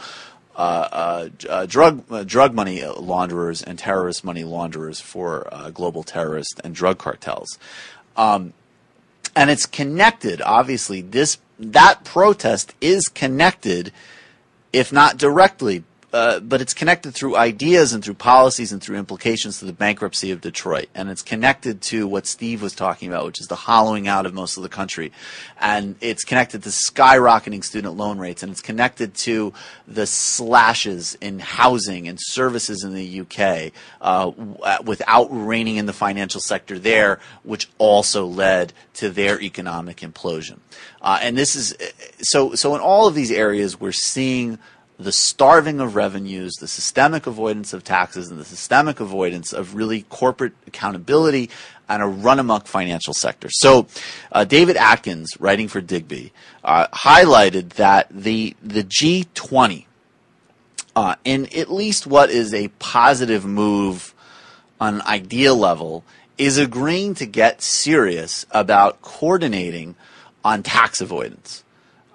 [0.56, 6.74] uh, uh, uh, drug drug money launderers and terrorist money launderers for global terrorist and
[6.74, 7.60] drug cartels.
[8.16, 8.54] Um,
[9.36, 10.42] and it's connected.
[10.42, 13.92] Obviously, this that protest is connected,
[14.72, 15.84] if not directly,
[16.16, 20.32] uh, but it's connected through ideas and through policies and through implications to the bankruptcy
[20.32, 20.88] of Detroit.
[20.96, 24.34] And it's connected to what Steve was talking about, which is the hollowing out of
[24.34, 25.12] most of the country.
[25.60, 28.44] And it's connected to skyrocketing student loan rates.
[28.44, 29.52] And it's connected to
[29.90, 34.32] the slashes in housing and services in the UK uh,
[34.86, 40.60] without reining in the financial sector there, which also led to their economic implosion.
[41.02, 41.76] Uh, and this is
[42.22, 44.58] so, so in all of these areas, we're seeing
[44.98, 50.04] the starving of revenues, the systemic avoidance of taxes, and the systemic avoidance of really
[50.04, 51.50] corporate accountability
[51.88, 53.50] and a run amok financial sector.
[53.52, 53.88] So,
[54.32, 56.32] uh, David Atkins, writing for Digby,
[56.64, 59.86] uh, highlighted that the the G20,
[60.96, 64.14] uh, in at least what is a positive move
[64.80, 66.04] on an idea level,
[66.38, 69.96] is agreeing to get serious about coordinating
[70.44, 71.64] on tax avoidance.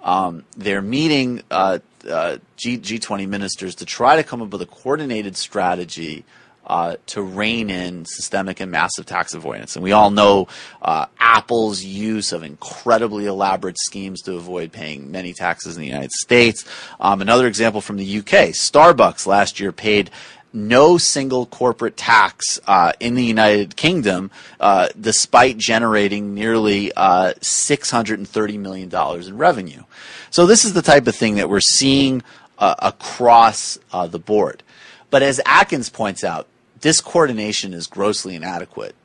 [0.03, 4.65] Um, they're meeting uh, uh, G- G20 ministers to try to come up with a
[4.65, 6.25] coordinated strategy
[6.65, 9.75] uh, to rein in systemic and massive tax avoidance.
[9.75, 10.47] And we all know
[10.81, 16.11] uh, Apple's use of incredibly elaborate schemes to avoid paying many taxes in the United
[16.11, 16.63] States.
[16.99, 20.11] Um, another example from the UK Starbucks last year paid
[20.53, 28.59] no single corporate tax uh, in the United Kingdom, uh, despite generating nearly uh, $630
[28.59, 29.83] million in revenue.
[30.29, 32.23] So, this is the type of thing that we're seeing
[32.57, 34.63] uh, across uh, the board.
[35.09, 36.47] But as Atkins points out,
[36.79, 38.95] this coordination is grossly inadequate.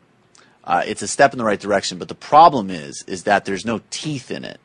[0.64, 3.64] Uh, it's a step in the right direction, but the problem is, is that there's
[3.64, 4.60] no teeth in it.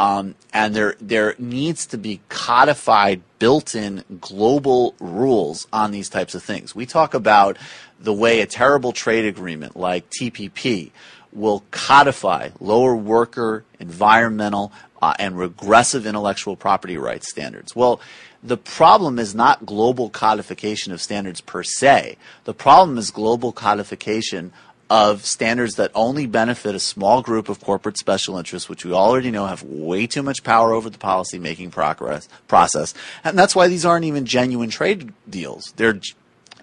[0.00, 6.42] Um, and there there needs to be codified, built-in global rules on these types of
[6.42, 6.74] things.
[6.74, 7.58] We talk about
[8.00, 10.90] the way a terrible trade agreement like TPP
[11.34, 17.76] will codify lower worker, environmental, uh, and regressive intellectual property rights standards.
[17.76, 18.00] Well,
[18.42, 22.16] the problem is not global codification of standards per se.
[22.44, 24.52] The problem is global codification
[24.90, 29.30] of standards that only benefit a small group of corporate special interests, which we already
[29.30, 32.94] know have way too much power over the policy making process.
[33.22, 35.72] And that's why these aren't even genuine trade deals.
[35.76, 36.00] They're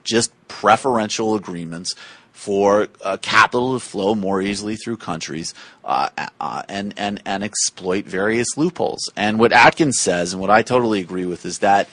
[0.04, 1.96] just preferential agreements
[2.34, 5.54] for uh, capital to flow more easily through countries
[5.86, 6.10] uh,
[6.40, 9.10] uh, and, and, and exploit various loopholes.
[9.16, 11.90] And what Atkins says, and what I totally agree with, is that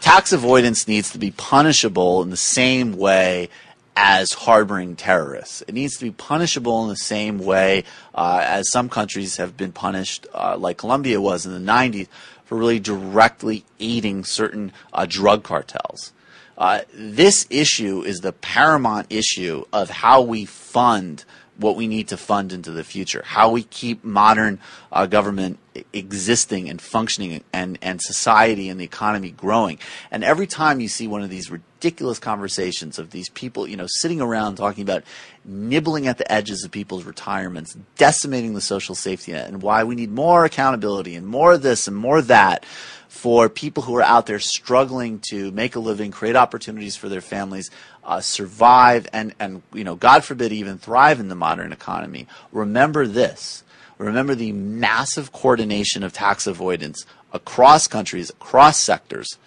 [0.00, 3.48] tax avoidance needs to be punishable in the same way
[3.96, 5.62] as harboring terrorists.
[5.62, 9.72] It needs to be punishable in the same way uh, as some countries have been
[9.72, 12.08] punished, uh, like Colombia was in the 90s,
[12.44, 16.12] for really directly aiding certain uh, drug cartels.
[16.58, 21.24] Uh, this issue is the paramount issue of how we fund
[21.60, 24.58] what we need to fund into the future, how we keep modern
[24.90, 25.58] uh, government
[25.92, 29.78] existing and functioning and, and society and the economy growing.
[30.10, 31.50] And every time you see one of these
[31.80, 35.02] ridiculous conversations of these people, you know, sitting around talking about
[35.46, 39.94] nibbling at the edges of people's retirements, decimating the social safety net, and why we
[39.94, 42.66] need more accountability and more of this and more of that
[43.08, 47.22] for people who are out there struggling to make a living, create opportunities for their
[47.22, 47.70] families,
[48.04, 52.26] uh, survive, and, and, you know, God forbid, even thrive in the modern economy.
[52.52, 53.64] Remember this.
[53.96, 59.38] Remember the massive coordination of tax avoidance across countries, across sectors,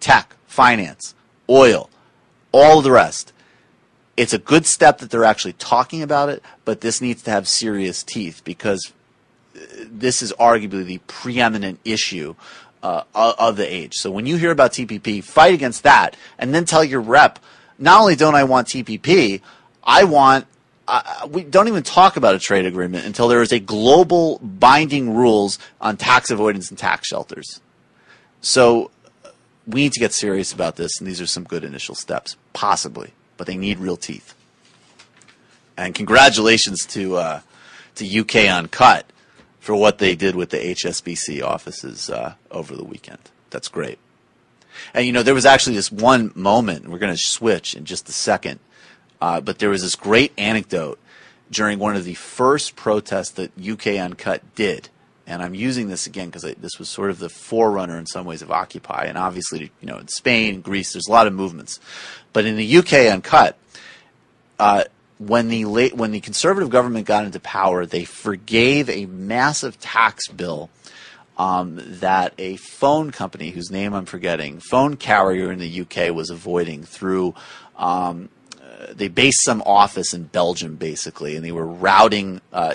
[0.00, 1.14] tech, finance,
[1.52, 1.90] oil,
[2.50, 3.32] all the rest.
[4.16, 7.48] It's a good step that they're actually talking about it, but this needs to have
[7.48, 8.92] serious teeth because
[9.56, 12.34] uh, this is arguably the preeminent issue
[12.82, 13.94] uh, of the age.
[13.94, 17.38] So when you hear about TPP, fight against that, and then tell your rep,
[17.78, 19.40] not only don't I want TPP,
[19.84, 20.46] I want
[20.88, 25.14] uh, we don't even talk about a trade agreement until there is a global binding
[25.14, 27.60] rules on tax avoidance and tax shelters.
[28.40, 28.90] So
[29.66, 33.12] we need to get serious about this, and these are some good initial steps, possibly,
[33.36, 34.34] but they need real teeth.
[35.76, 37.40] And congratulations to uh,
[37.96, 39.06] to UK Uncut
[39.60, 43.30] for what they did with the HSBC offices uh, over the weekend.
[43.50, 43.98] That's great.
[44.92, 46.88] And you know, there was actually this one moment.
[46.88, 48.58] We're going to switch in just a second,
[49.20, 50.98] uh, but there was this great anecdote
[51.50, 54.88] during one of the first protests that UK Uncut did.
[55.26, 58.42] And I'm using this again because this was sort of the forerunner in some ways
[58.42, 59.04] of Occupy.
[59.04, 61.78] And obviously, you know, in Spain, Greece, there's a lot of movements.
[62.32, 63.56] But in the UK Uncut,
[64.58, 64.84] uh,
[65.18, 70.28] when the late, when the conservative government got into power, they forgave a massive tax
[70.28, 70.70] bill
[71.38, 76.30] um, that a phone company whose name I'm forgetting, phone carrier in the UK was
[76.30, 77.34] avoiding through.
[77.76, 78.28] Um,
[78.60, 82.40] uh, they based some office in Belgium, basically, and they were routing.
[82.52, 82.74] Uh,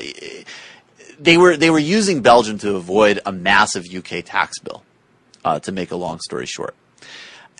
[1.19, 4.83] they were they were using Belgium to avoid a massive UK tax bill.
[5.45, 6.75] Uh, to make a long story short,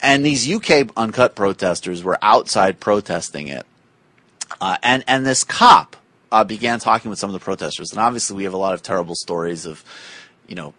[0.02, 3.65] and these UK uncut protesters were outside protesting it
[4.62, 5.96] uh, and and this cop
[6.32, 8.82] uh, began talking with some of the protesters, and obviously we have a lot of
[8.82, 9.84] terrible stories of,
[10.48, 10.74] you know,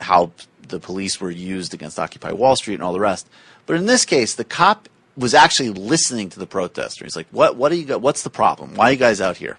[0.00, 0.32] how
[0.68, 3.28] the police were used against Occupy Wall Street and all the rest.
[3.66, 7.04] But in this case, the cop was actually listening to the protester.
[7.04, 7.56] He's like, "What?
[7.56, 7.98] What are you?
[7.98, 8.74] What's the problem?
[8.74, 9.58] Why are you guys out here?"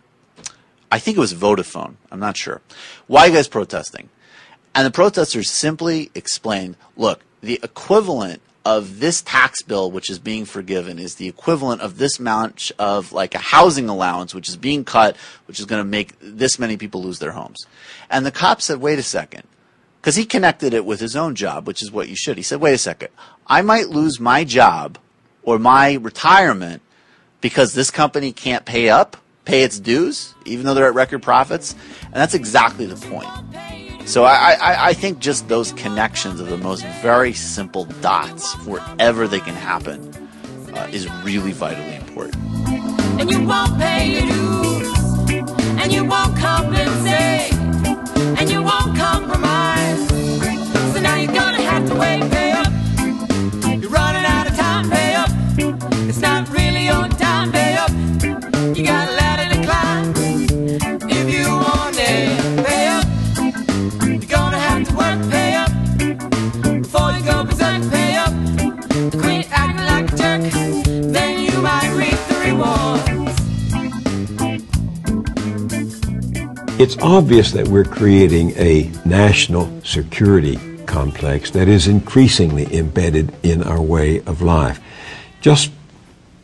[0.92, 1.96] I think it was Vodafone.
[2.12, 2.62] I'm not sure.
[3.08, 4.10] Why you guys protesting?
[4.74, 10.46] And the protesters simply explained, "Look, the equivalent of this tax bill, which is being
[10.46, 14.84] forgiven, is the equivalent of this amount of like a housing allowance, which is being
[14.84, 15.16] cut,
[15.48, 17.66] which is going to make this many people lose their homes.
[18.10, 19.44] And the cop said, wait a second.
[20.00, 22.38] Because he connected it with his own job, which is what you should.
[22.38, 23.10] He said, wait a second.
[23.48, 24.98] I might lose my job
[25.44, 26.82] or my retirement
[27.42, 29.18] because this company can't pay up,
[29.50, 31.74] pay its dues, even though they're at record profits.
[32.04, 33.28] And that's exactly the point.
[34.08, 39.28] So I, I, I, think just those connections of the most very simple dots wherever
[39.28, 40.14] they can happen
[40.76, 42.36] uh, is really vitally important.
[43.20, 45.30] And you won't pay your dues,
[45.82, 47.54] and you won't compensate,
[48.40, 50.08] and you won't compromise.
[50.94, 52.39] So now you're gonna have to wait,
[76.80, 83.82] It's obvious that we're creating a national security complex that is increasingly embedded in our
[83.82, 84.80] way of life.
[85.42, 85.72] Just,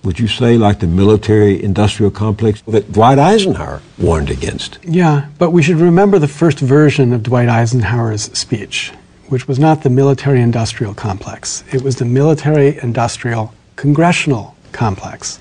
[0.03, 4.77] would you say, like the military industrial complex that Dwight Eisenhower warned against?
[4.83, 8.91] Yeah, but we should remember the first version of Dwight Eisenhower's speech,
[9.29, 15.39] which was not the military industrial complex, it was the military industrial congressional complex.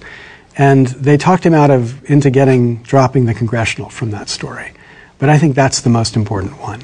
[0.56, 4.70] And they talked him out of into getting dropping the congressional from that story.
[5.24, 6.82] But I think that's the most important one.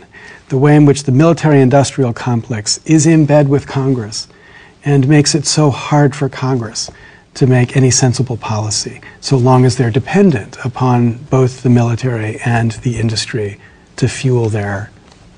[0.48, 4.28] The way in which the military industrial complex is in bed with Congress
[4.82, 6.90] and makes it so hard for Congress
[7.34, 12.72] to make any sensible policy, so long as they're dependent upon both the military and
[12.80, 13.60] the industry
[13.96, 14.90] to fuel their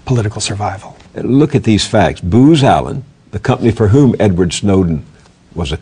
[0.04, 0.96] political survival.
[1.16, 2.20] Look at these facts.
[2.20, 5.04] Booz Allen, the company for whom Edward Snowden
[5.56, 5.80] was an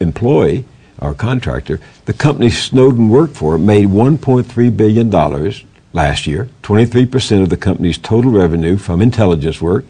[0.00, 0.64] employee
[0.98, 5.10] or contractor, the company Snowden worked for made $1.3 billion
[5.92, 9.84] last year, 23% of the company's total revenue from intelligence work.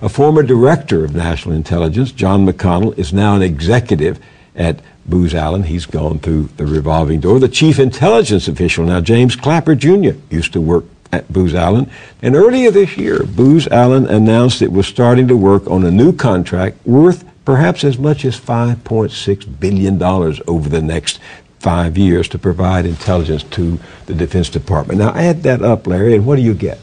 [0.00, 4.20] A former director of national intelligence, John McConnell, is now an executive
[4.54, 5.64] at Booz Allen.
[5.64, 7.40] He's gone through the revolving door.
[7.40, 11.90] The chief intelligence official now, James Clapper Jr., used to work at Booz Allen.
[12.22, 16.12] And earlier this year, Booz Allen announced it was starting to work on a new
[16.12, 21.18] contract worth perhaps as much as $5.6 billion over the next
[21.60, 24.98] five years to provide intelligence to the Defense Department.
[24.98, 26.78] Now, add that up, Larry, and what do you get?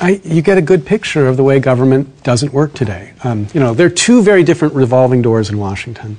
[0.00, 3.14] I, you get a good picture of the way government doesn't work today.
[3.24, 6.18] Um, you know, there are two very different revolving doors in Washington.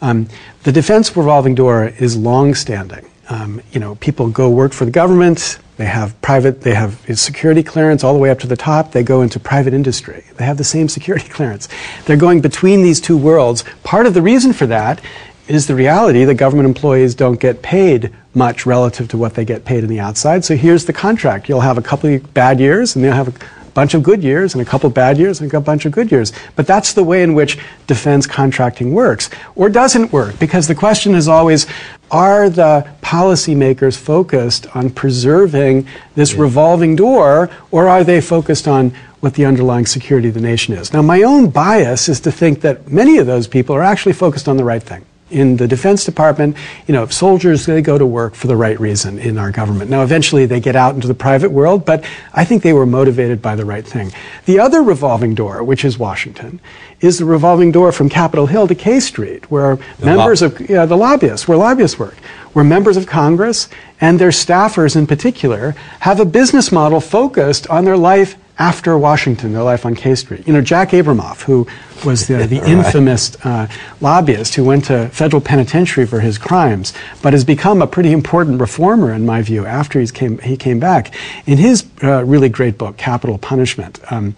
[0.00, 0.28] Um,
[0.64, 3.08] the defense revolving door is long-standing.
[3.28, 5.58] Um, you know, people go work for the government.
[5.76, 6.62] They have private.
[6.62, 8.92] They have security clearance all the way up to the top.
[8.92, 10.24] They go into private industry.
[10.36, 11.68] They have the same security clearance.
[12.06, 13.64] They're going between these two worlds.
[13.82, 15.00] Part of the reason for that
[15.48, 19.64] is the reality that government employees don't get paid much relative to what they get
[19.64, 20.44] paid in the outside.
[20.44, 21.48] So here's the contract.
[21.48, 24.54] You'll have a couple of bad years, and you'll have a bunch of good years,
[24.54, 26.32] and a couple of bad years, and a bunch of good years.
[26.56, 31.14] But that's the way in which defense contracting works, or doesn't work, because the question
[31.14, 31.66] is always,
[32.10, 36.40] are the policymakers focused on preserving this yeah.
[36.40, 40.92] revolving door, or are they focused on what the underlying security of the nation is?
[40.92, 44.48] Now, my own bias is to think that many of those people are actually focused
[44.48, 46.56] on the right thing in the Defense Department,
[46.86, 49.90] you know, soldiers, they go to work for the right reason in our government.
[49.90, 53.42] Now, eventually they get out into the private world, but I think they were motivated
[53.42, 54.12] by the right thing.
[54.44, 56.60] The other revolving door, which is Washington,
[57.00, 60.86] is the revolving door from Capitol Hill to K Street, where the members of yeah,
[60.86, 62.16] the lobbyists, where lobbyists work,
[62.52, 63.68] where members of Congress
[64.00, 69.52] and their staffers in particular have a business model focused on their life after Washington,
[69.52, 70.46] their life on K Street.
[70.46, 71.66] You know, Jack Abramoff, who
[72.04, 73.68] was the, the infamous uh,
[74.00, 76.92] lobbyist who went to federal penitentiary for his crimes,
[77.22, 80.80] but has become a pretty important reformer, in my view, after he's came, he came
[80.80, 81.14] back.
[81.46, 84.34] In his uh, really great book, Capital Punishment, um,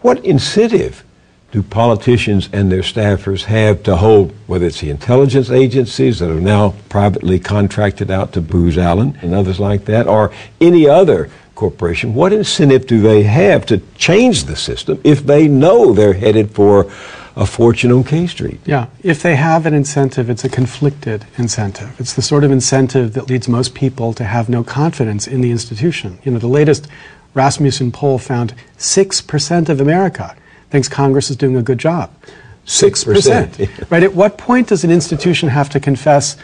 [0.00, 1.04] What incentive
[1.52, 6.40] do politicians and their staffers have to hold, whether it's the intelligence agencies that are
[6.40, 12.14] now privately contracted out to Booz Allen and others like that, or any other corporation,
[12.14, 16.90] what incentive do they have to change the system if they know they're headed for
[17.36, 18.60] a fortune on K Street?
[18.64, 21.98] Yeah, if they have an incentive, it's a conflicted incentive.
[22.00, 25.50] It's the sort of incentive that leads most people to have no confidence in the
[25.50, 26.18] institution.
[26.24, 26.88] You know, the latest
[27.34, 30.36] Rasmussen poll found 6% of America
[30.70, 32.10] thinks Congress is doing a good job.
[32.66, 33.90] 6%.
[33.90, 34.02] right?
[34.02, 36.36] At what point does an institution have to confess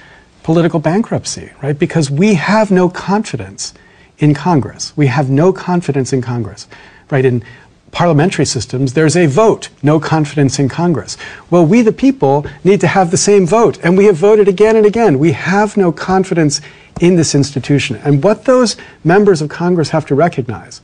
[0.42, 1.78] political bankruptcy, right?
[1.78, 3.72] Because we have no confidence
[4.20, 4.96] in Congress.
[4.96, 6.68] We have no confidence in Congress,
[7.10, 7.24] right?
[7.24, 7.42] In
[7.90, 11.16] parliamentary systems, there's a vote, no confidence in Congress.
[11.50, 14.76] Well, we the people need to have the same vote, and we have voted again
[14.76, 15.18] and again.
[15.18, 16.60] We have no confidence
[17.00, 17.96] in this institution.
[17.96, 20.80] And what those members of Congress have to recognize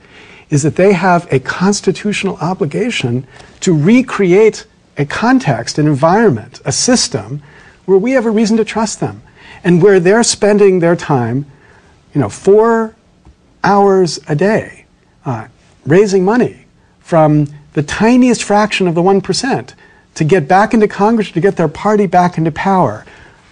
[0.48, 3.26] is that they have a constitutional obligation
[3.60, 4.66] to recreate
[4.96, 7.42] a context, an environment, a system
[7.84, 9.22] where we have a reason to trust them
[9.62, 11.44] and where they're spending their time,
[12.14, 12.94] you know, four
[13.66, 14.86] hours a day
[15.24, 15.48] uh,
[15.84, 16.64] raising money
[17.00, 19.74] from the tiniest fraction of the 1%
[20.14, 23.04] to get back into Congress, to get their party back into power.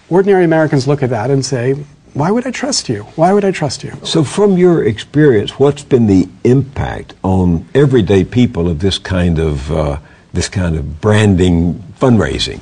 [0.09, 1.73] Ordinary Americans look at that and say,
[2.13, 3.03] why would I trust you?
[3.17, 3.91] Why would I trust you?
[4.03, 9.69] So, from your experience, what's been the impact on everyday people of this kind of
[9.69, 9.99] uh,
[10.31, 12.61] this kind of branding fundraising?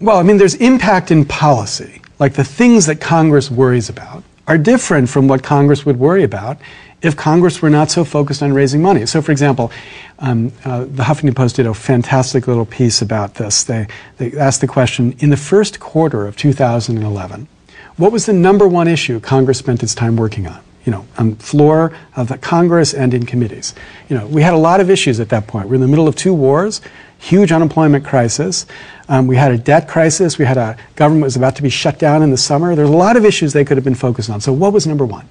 [0.00, 2.00] Well, I mean, there's impact in policy.
[2.20, 6.58] Like the things that Congress worries about are different from what Congress would worry about
[7.02, 9.06] if Congress were not so focused on raising money.
[9.06, 9.70] So, for example,
[10.18, 13.64] um, uh, the Huffington Post did a fantastic little piece about this.
[13.64, 13.86] They,
[14.18, 17.48] they asked the question in the first quarter of 2011,
[17.96, 20.60] what was the number one issue Congress spent its time working on?
[20.86, 23.74] You know, on floor of the Congress and in committees.
[24.08, 25.68] You know, we had a lot of issues at that point.
[25.68, 26.80] We're in the middle of two wars,
[27.18, 28.66] huge unemployment crisis.
[29.08, 30.38] Um, we had a debt crisis.
[30.38, 32.74] We had a government was about to be shut down in the summer.
[32.74, 34.40] There's a lot of issues they could have been focused on.
[34.40, 35.28] So, what was number one?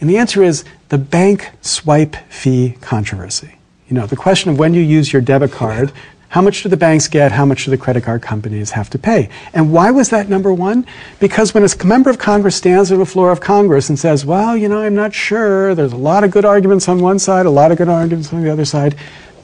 [0.00, 3.54] And the answer is the bank swipe fee controversy.
[3.88, 5.92] You know, the question of when you use your debit card,
[6.32, 7.30] how much do the banks get?
[7.30, 9.28] How much do the credit card companies have to pay?
[9.52, 10.86] And why was that number one?
[11.20, 14.56] Because when a member of Congress stands on the floor of Congress and says, well,
[14.56, 17.50] you know, I'm not sure, there's a lot of good arguments on one side, a
[17.50, 18.94] lot of good arguments on the other side,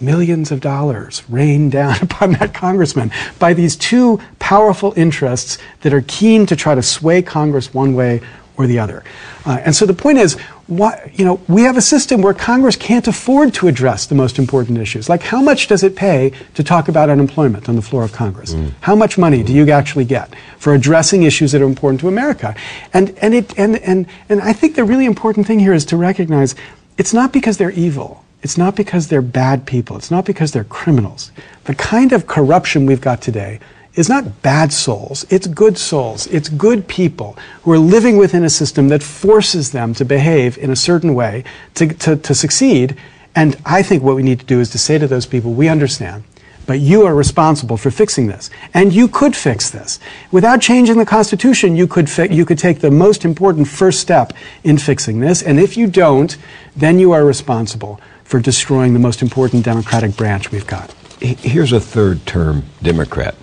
[0.00, 6.04] millions of dollars rain down upon that congressman by these two powerful interests that are
[6.08, 8.22] keen to try to sway Congress one way
[8.56, 9.04] or the other.
[9.44, 10.38] Uh, and so the point is,
[10.68, 14.38] what, you know, we have a system where Congress can't afford to address the most
[14.38, 15.08] important issues.
[15.08, 18.52] Like, how much does it pay to talk about unemployment on the floor of Congress?
[18.52, 18.72] Mm.
[18.82, 22.54] How much money do you actually get for addressing issues that are important to America?
[22.92, 25.96] And, and, it, and, and, and I think the really important thing here is to
[25.96, 26.54] recognize
[26.98, 28.22] it's not because they're evil.
[28.42, 29.96] It's not because they're bad people.
[29.96, 31.32] It's not because they're criminals.
[31.64, 33.58] The kind of corruption we've got today
[33.98, 36.28] is not bad souls, it's good souls.
[36.28, 40.70] It's good people who are living within a system that forces them to behave in
[40.70, 41.42] a certain way
[41.74, 42.96] to, to, to succeed.
[43.34, 45.68] And I think what we need to do is to say to those people, we
[45.68, 46.22] understand
[46.64, 48.50] but you are responsible for fixing this.
[48.74, 49.98] And you could fix this.
[50.30, 54.34] Without changing the Constitution, you could, you could take the most important first step
[54.64, 55.42] in fixing this.
[55.42, 56.36] And if you don't,
[56.76, 60.92] then you are responsible for destroying the most important democratic branch we've got.
[61.20, 63.34] Here's a third term Democrat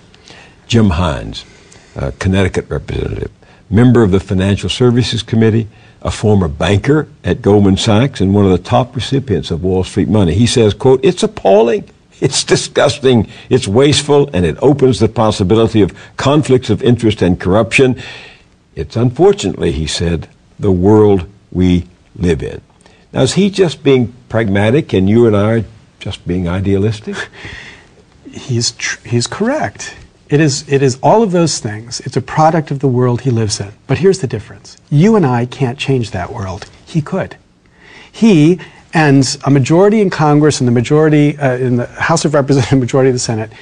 [0.66, 1.44] Jim Himes,
[2.18, 3.30] Connecticut representative,
[3.70, 5.68] member of the Financial Services Committee,
[6.02, 10.08] a former banker at Goldman Sachs, and one of the top recipients of Wall Street
[10.08, 10.34] money.
[10.34, 11.88] He says, quote, it's appalling.
[12.20, 13.28] It's disgusting.
[13.50, 18.00] It's wasteful, and it opens the possibility of conflicts of interest and corruption.
[18.74, 22.60] It's unfortunately, he said, the world we live in.
[23.12, 25.64] Now, is he just being pragmatic and you and I
[25.98, 27.16] just being idealistic?
[28.30, 29.94] he's, tr- he's correct.
[30.28, 32.00] It is, it is all of those things.
[32.00, 33.72] It's a product of the world he lives in.
[33.86, 34.76] But here's the difference.
[34.90, 36.68] You and I can't change that world.
[36.84, 37.36] He could.
[38.10, 38.58] He
[38.92, 43.10] and a majority in Congress and the majority uh, in the House of Representatives, majority
[43.10, 43.52] of the Senate,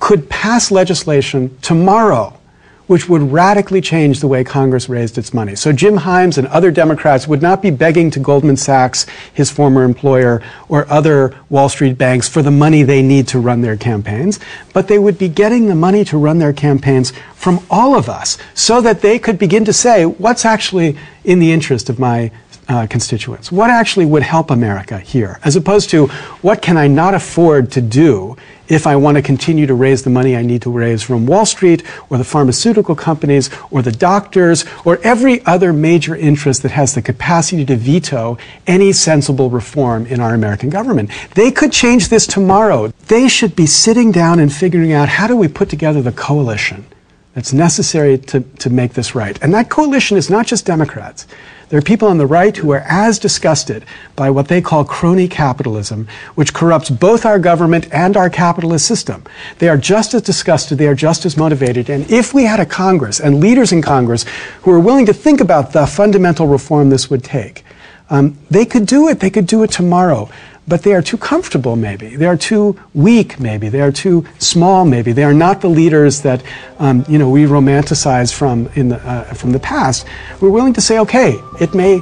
[0.00, 2.38] could pass legislation tomorrow
[2.86, 5.54] which would radically change the way Congress raised its money.
[5.54, 9.84] So Jim Himes and other Democrats would not be begging to Goldman Sachs, his former
[9.84, 14.38] employer, or other Wall Street banks for the money they need to run their campaigns,
[14.72, 18.36] but they would be getting the money to run their campaigns from all of us
[18.54, 22.30] so that they could begin to say, what's actually in the interest of my
[22.68, 23.52] uh, constituents?
[23.52, 25.38] What actually would help America here?
[25.44, 26.06] As opposed to,
[26.42, 28.36] what can I not afford to do
[28.68, 31.46] if I want to continue to raise the money I need to raise from Wall
[31.46, 36.94] Street or the pharmaceutical companies or the doctors or every other major interest that has
[36.94, 41.10] the capacity to veto any sensible reform in our American government.
[41.34, 42.88] They could change this tomorrow.
[43.08, 46.86] They should be sitting down and figuring out how do we put together the coalition
[47.34, 49.38] that's necessary to, to make this right.
[49.42, 51.26] And that coalition is not just Democrats.
[51.74, 55.26] There are people on the right who are as disgusted by what they call crony
[55.26, 56.06] capitalism,
[56.36, 59.24] which corrupts both our government and our capitalist system.
[59.58, 61.90] They are just as disgusted, they are just as motivated.
[61.90, 64.24] And if we had a Congress and leaders in Congress
[64.62, 67.64] who are willing to think about the fundamental reform this would take,
[68.08, 69.18] um, they could do it.
[69.18, 70.30] They could do it tomorrow
[70.66, 72.16] but they are too comfortable, maybe.
[72.16, 73.68] They are too weak, maybe.
[73.68, 75.12] They are too small, maybe.
[75.12, 76.42] They are not the leaders that
[76.78, 80.06] um, you know we romanticize from in the, uh, from the past.
[80.40, 82.00] We're willing to say, okay, it may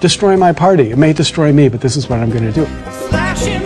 [0.00, 3.61] destroy my party, it may destroy me, but this is what I'm going to do.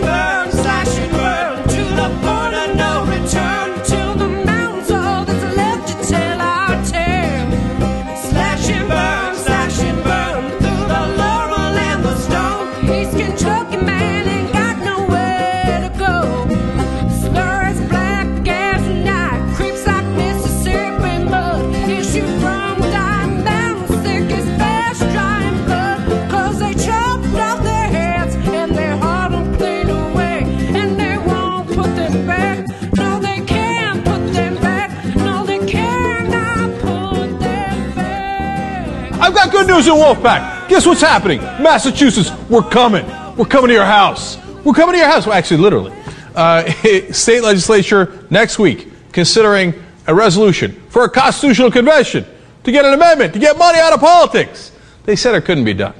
[39.77, 40.69] In Wolf PAC.
[40.69, 41.39] Guess what's happening?
[41.39, 43.05] Massachusetts, we're coming.
[43.37, 44.43] We're coming to your house.
[44.63, 45.27] We're coming to your house.
[45.27, 45.93] Well, actually, literally.
[46.33, 46.71] Uh,
[47.11, 49.75] state legislature next week considering
[50.07, 52.25] a resolution for a constitutional convention
[52.63, 54.71] to get an amendment to get money out of politics.
[55.03, 55.93] They said it couldn't be done.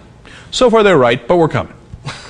[0.50, 1.77] So far, they're right, but we're coming.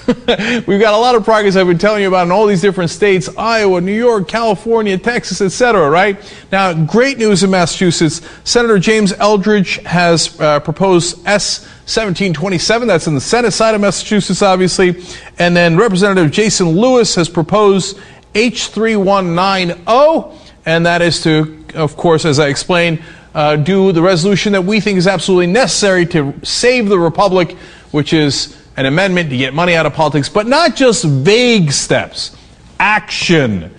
[0.67, 2.91] We've got a lot of progress I've been telling you about in all these different
[2.91, 5.89] states Iowa, New York, California, Texas, etc.
[5.89, 6.17] Right?
[6.49, 8.21] Now, great news in Massachusetts.
[8.45, 12.87] Senator James Eldridge has uh, proposed S 1727.
[12.87, 15.03] That's in the Senate side of Massachusetts, obviously.
[15.39, 17.99] And then Representative Jason Lewis has proposed
[18.33, 23.01] H 3190, and that is to, of course, as I explained,
[23.35, 27.57] uh, do the resolution that we think is absolutely necessary to save the republic,
[27.91, 32.37] which is an amendment to get money out of politics, but not just vague steps,
[32.79, 33.73] action.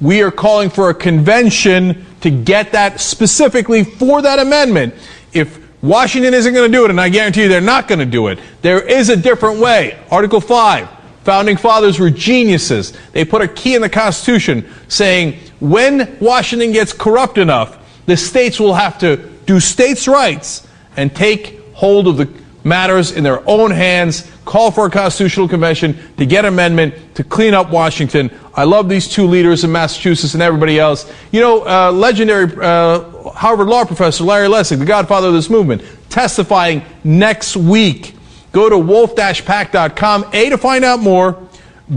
[0.00, 4.94] We are calling for a convention to get that specifically for that amendment.
[5.34, 8.06] If Washington isn't going to do it, and I guarantee you they're not going to
[8.06, 9.98] do it, there is a different way.
[10.10, 10.88] Article 5.
[11.24, 12.94] Founding fathers were geniuses.
[13.12, 17.76] They put a key in the Constitution saying when Washington gets corrupt enough,
[18.06, 20.66] the states will have to do states' rights
[20.96, 25.98] and take hold of the matters in their own hands, call for a constitutional convention
[26.16, 28.30] to get amendment to clean up Washington.
[28.54, 31.10] I love these two leaders in Massachusetts and everybody else.
[31.32, 33.00] You know, uh, legendary uh,
[33.30, 38.14] Harvard law professor Larry Lessig, the godfather of this movement, testifying next week.
[38.52, 41.48] Go to wolf-pac.com, A, to find out more,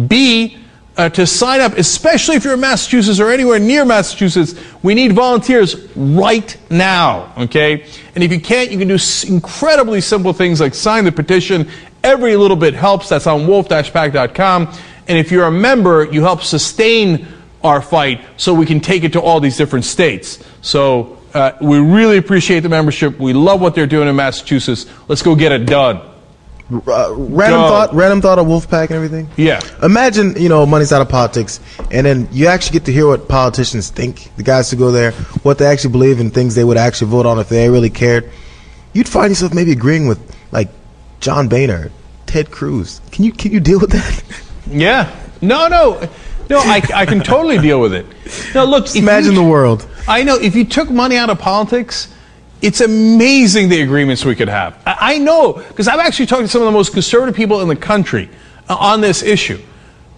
[0.07, 0.62] B,
[0.95, 4.53] uh, to sign up, especially if you're in Massachusetts or anywhere near Massachusetts.
[4.83, 7.85] We need volunteers right now, okay?
[8.15, 11.69] And if you can't, you can do incredibly simple things like sign the petition.
[12.03, 13.09] Every little bit helps.
[13.09, 14.73] That's on wolf-pac.com.
[15.07, 17.27] And if you're a member, you help sustain
[17.63, 20.43] our fight so we can take it to all these different states.
[20.61, 23.17] So uh, we really appreciate the membership.
[23.19, 24.85] We love what they're doing in Massachusetts.
[25.07, 26.01] Let's go get it done.
[26.73, 27.67] Uh, random Go.
[27.69, 29.29] thought, random thought of Wolf PAC and everything.
[29.37, 29.61] Yeah.
[29.81, 31.59] Imagine you know money's out of politics,
[31.91, 34.31] and then you actually get to hear what politicians think.
[34.37, 35.11] The guys who go there,
[35.43, 38.29] what they actually believe, and things they would actually vote on if they really cared.
[38.93, 40.19] You'd find yourself maybe agreeing with
[40.51, 40.69] like
[41.19, 41.91] John Boehner,
[42.25, 43.01] Ted Cruz.
[43.11, 44.23] Can you can you deal with that?
[44.67, 45.13] Yeah.
[45.41, 45.99] No, no,
[46.49, 46.59] no.
[46.59, 48.05] I, I can totally deal with it.
[48.55, 48.95] No, look.
[48.95, 49.85] imagine you, the world.
[50.07, 52.07] I know if you took money out of politics
[52.63, 54.81] it's amazing the agreements we could have.
[54.85, 57.75] I know, because I've actually talked to some of the most conservative people in the
[57.75, 58.29] country
[58.69, 59.61] uh, on this issue.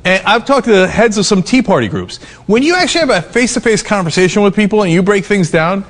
[0.04, 2.24] And I've talked to the heads of some Tea Party groups.
[2.46, 5.50] When you actually have a face to face conversation with people and you break things
[5.50, 5.86] down,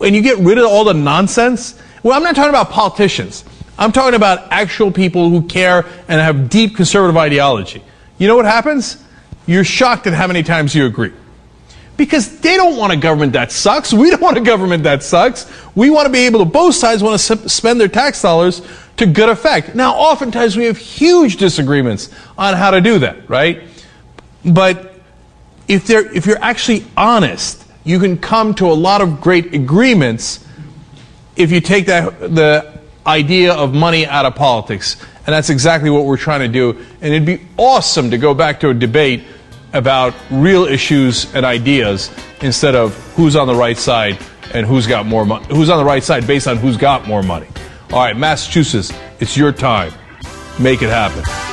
[0.00, 3.44] and you get rid of all the nonsense, well, I'm not talking about politicians.
[3.78, 7.84] I'm talking about actual people who care and have deep conservative ideology.
[8.18, 9.04] You know what happens?
[9.46, 11.12] You're shocked at how many times you agree
[11.98, 13.92] because they don't want a government that sucks.
[13.92, 15.52] We don't want a government that sucks.
[15.74, 18.62] We want to be able to, both sides want to spend their tax dollars
[18.96, 19.74] to good effect.
[19.74, 23.64] Now, oftentimes we have huge disagreements on how to do that, right?
[24.44, 24.94] But
[25.66, 30.44] if, they're, if you're actually honest, you can come to a lot of great agreements
[31.36, 34.96] if you take that, the idea of money out of politics.
[35.26, 36.70] And that's exactly what we're trying to do.
[37.00, 39.24] And it'd be awesome to go back to a debate
[39.72, 42.10] about real issues and ideas
[42.40, 44.18] instead of who's on the right side
[44.54, 47.22] and who's got more money, who's on the right side based on who's got more
[47.22, 47.46] money.
[47.92, 49.92] All right, Massachusetts, it's your time.
[50.58, 51.47] Make it happen.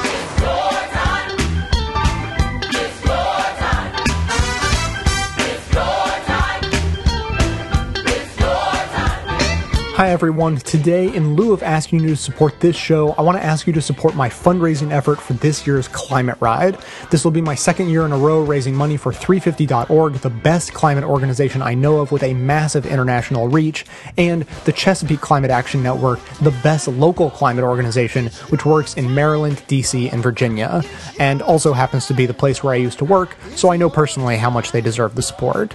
[10.05, 10.57] Hi everyone.
[10.57, 13.73] Today, in lieu of asking you to support this show, I want to ask you
[13.73, 16.77] to support my fundraising effort for this year's climate ride.
[17.09, 20.75] This will be my second year in a row raising money for 350.org, the best
[20.75, 23.83] climate organization I know of with a massive international reach,
[24.15, 29.63] and the Chesapeake Climate Action Network, the best local climate organization, which works in Maryland,
[29.67, 30.83] DC, and Virginia,
[31.19, 33.89] and also happens to be the place where I used to work, so I know
[33.89, 35.73] personally how much they deserve the support.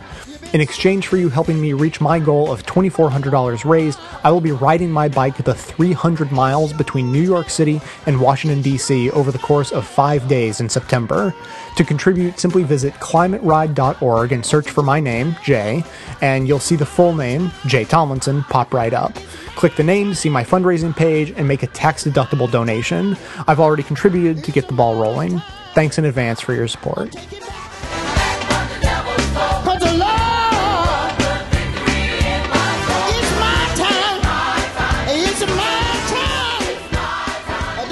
[0.52, 4.50] In exchange for you helping me reach my goal of $2,400 raised, I will be
[4.50, 9.12] riding my bike the 300 miles between New York City and Washington, D.C.
[9.12, 11.32] over the course of five days in September.
[11.76, 15.84] To contribute, simply visit climateride.org and search for my name, Jay,
[16.20, 19.14] and you'll see the full name, Jay Tomlinson, pop right up.
[19.54, 23.16] Click the name, see my fundraising page, and make a tax deductible donation.
[23.46, 25.40] I've already contributed to get the ball rolling.
[25.74, 27.14] Thanks in advance for your support.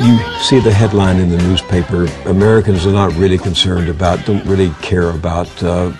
[0.01, 4.71] You see the headline in the newspaper Americans are not really concerned about, don't really
[4.81, 5.93] care about uh,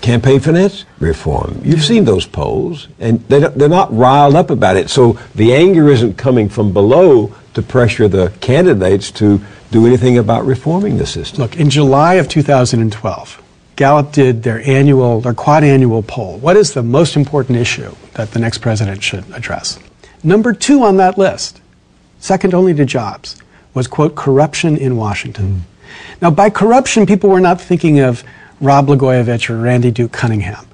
[0.00, 1.60] campaign finance reform.
[1.64, 4.90] You've seen those polls, and they they're not riled up about it.
[4.90, 9.40] So the anger isn't coming from below to pressure the candidates to
[9.70, 11.40] do anything about reforming the system.
[11.40, 13.42] Look, in July of 2012,
[13.76, 16.36] Gallup did their annual, their quad-annual poll.
[16.38, 19.78] What is the most important issue that the next president should address?
[20.22, 21.61] Number two on that list,
[22.22, 23.36] second only to jobs,
[23.74, 25.64] was, quote, corruption in Washington.
[26.22, 28.22] Now, by corruption, people were not thinking of
[28.60, 30.64] Rod Blagojevich or Randy Duke Cunningham,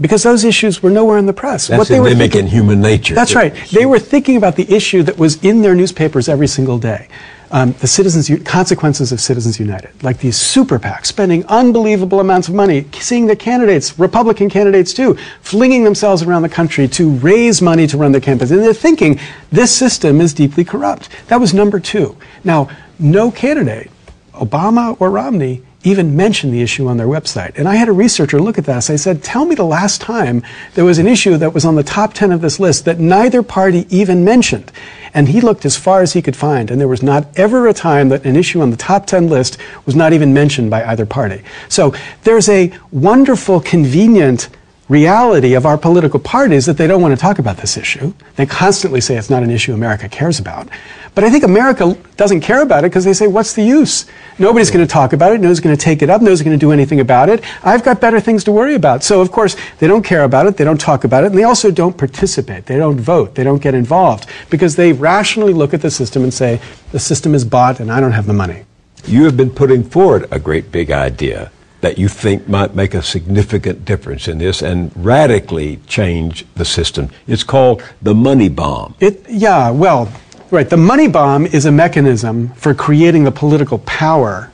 [0.00, 1.68] because those issues were nowhere in the press.
[1.68, 3.14] That's they were thinking- in human nature.
[3.14, 3.54] that's right.
[3.70, 7.08] They were thinking about the issue that was in their newspapers every single day.
[7.52, 12.54] Um, the citizens consequences of Citizens United, like these super PACs spending unbelievable amounts of
[12.54, 17.88] money, seeing the candidates, Republican candidates too, flinging themselves around the country to raise money
[17.88, 19.18] to run their campaigns, and they're thinking
[19.50, 21.08] this system is deeply corrupt.
[21.26, 22.16] That was number two.
[22.44, 22.68] Now,
[23.00, 23.90] no candidate,
[24.34, 27.58] Obama or Romney, even mentioned the issue on their website.
[27.58, 28.90] And I had a researcher look at this.
[28.90, 30.42] I said, Tell me the last time
[30.74, 33.42] there was an issue that was on the top 10 of this list that neither
[33.42, 34.70] party even mentioned.
[35.14, 37.74] And he looked as far as he could find, and there was not ever a
[37.74, 41.06] time that an issue on the top 10 list was not even mentioned by either
[41.06, 41.42] party.
[41.68, 44.48] So there's a wonderful, convenient
[44.90, 48.12] reality of our political parties is that they don't want to talk about this issue.
[48.34, 50.68] They constantly say it's not an issue America cares about.
[51.14, 54.06] But I think America doesn't care about it because they say, what's the use?
[54.38, 55.40] Nobody's going to talk about it.
[55.40, 56.20] Nobody's going to take it up.
[56.20, 57.42] Nobody's going to do anything about it.
[57.64, 59.04] I've got better things to worry about.
[59.04, 60.56] So, of course, they don't care about it.
[60.56, 61.28] They don't talk about it.
[61.28, 62.66] And they also don't participate.
[62.66, 63.36] They don't vote.
[63.36, 66.60] They don't get involved because they rationally look at the system and say,
[66.90, 68.64] the system is bought and I don't have the money.
[69.06, 71.50] You have been putting forward a great big idea
[71.80, 77.10] that you think might make a significant difference in this and radically change the system.
[77.26, 78.94] It's called the money bomb.
[79.00, 80.12] It, yeah, well,
[80.50, 80.68] right.
[80.68, 84.50] The money bomb is a mechanism for creating the political power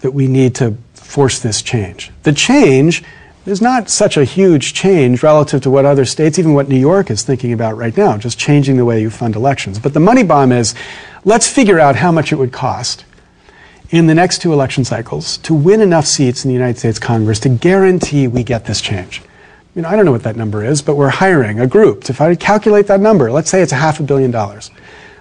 [0.00, 2.10] that we need to force this change.
[2.24, 3.02] The change
[3.46, 7.10] is not such a huge change relative to what other states, even what New York
[7.10, 9.78] is thinking about right now, just changing the way you fund elections.
[9.78, 10.74] But the money bomb is
[11.24, 13.04] let's figure out how much it would cost
[13.90, 17.40] in the next two election cycles to win enough seats in the United States Congress
[17.40, 19.22] to guarantee we get this change.
[19.74, 22.14] You know, I don't know what that number is, but we're hiring a group to
[22.14, 23.30] try to calculate that number.
[23.30, 24.70] Let's say it's a half a billion dollars.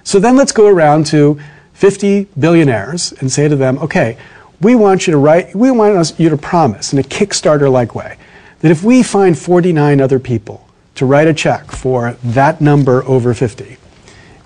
[0.04, 1.40] So then let's go around to
[1.74, 4.18] 50 billionaires and say to them, okay,
[4.62, 8.18] we want you to write, we want us, you to promise in a Kickstarter-like way
[8.60, 13.34] that if we find 49 other people to write a check for that number over
[13.34, 13.78] 50,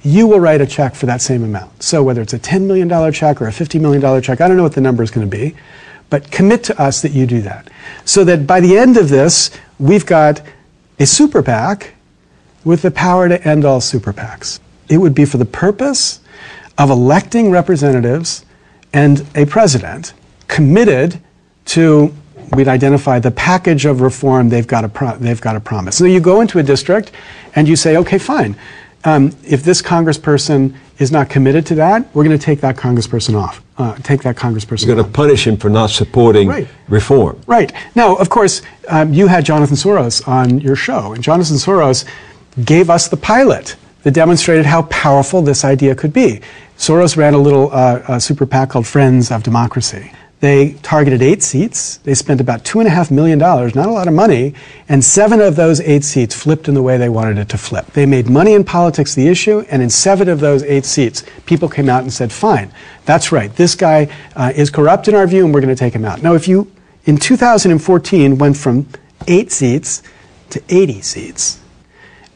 [0.03, 1.83] you will write a check for that same amount.
[1.83, 4.63] So whether it's a $10 million check or a $50 million check, I don't know
[4.63, 5.55] what the number is going to be,
[6.09, 7.69] but commit to us that you do that.
[8.05, 10.41] So that by the end of this, we've got
[10.99, 11.93] a super PAC
[12.63, 14.59] with the power to end all super PACs.
[14.89, 16.19] It would be for the purpose
[16.77, 18.45] of electing representatives
[18.93, 20.13] and a president
[20.47, 21.21] committed
[21.65, 22.13] to
[22.53, 25.97] we'd identify the package of reform they've got to they've got to promise.
[25.97, 27.11] So you go into a district
[27.55, 28.55] and you say, okay, fine.
[29.05, 33.39] Um, if this congressperson is not committed to that, we're going to take that congressperson
[33.41, 33.61] off.
[33.77, 34.85] Uh, take that congressperson.
[34.85, 36.67] You're going to punish him for not supporting Right.
[36.89, 37.39] reform.
[37.47, 37.71] Right.
[37.95, 42.03] Now, of course, um, you had Jonathan Soros on your show, and Jonathan Soros
[42.65, 46.41] gave us the pilot that demonstrated how powerful this idea could be.
[46.77, 50.11] Soros ran a little uh, uh, super PAC called Friends of Democracy.
[50.39, 51.97] They targeted eight seats.
[51.97, 54.53] They spent about $2.5 million, not a lot of money,
[54.87, 57.87] and seven of those eight seats flipped in the way they wanted it to flip.
[57.87, 61.67] They made money in politics the issue, and in seven of those eight seats, people
[61.67, 62.71] came out and said, fine,
[63.03, 65.93] that's right, this guy uh, is corrupt in our view, and we're going to take
[65.93, 66.23] him out.
[66.23, 66.71] Now, if you,
[67.03, 68.87] in 2014, went from
[69.27, 70.03] eight seats
[70.51, 71.59] to 80 seats,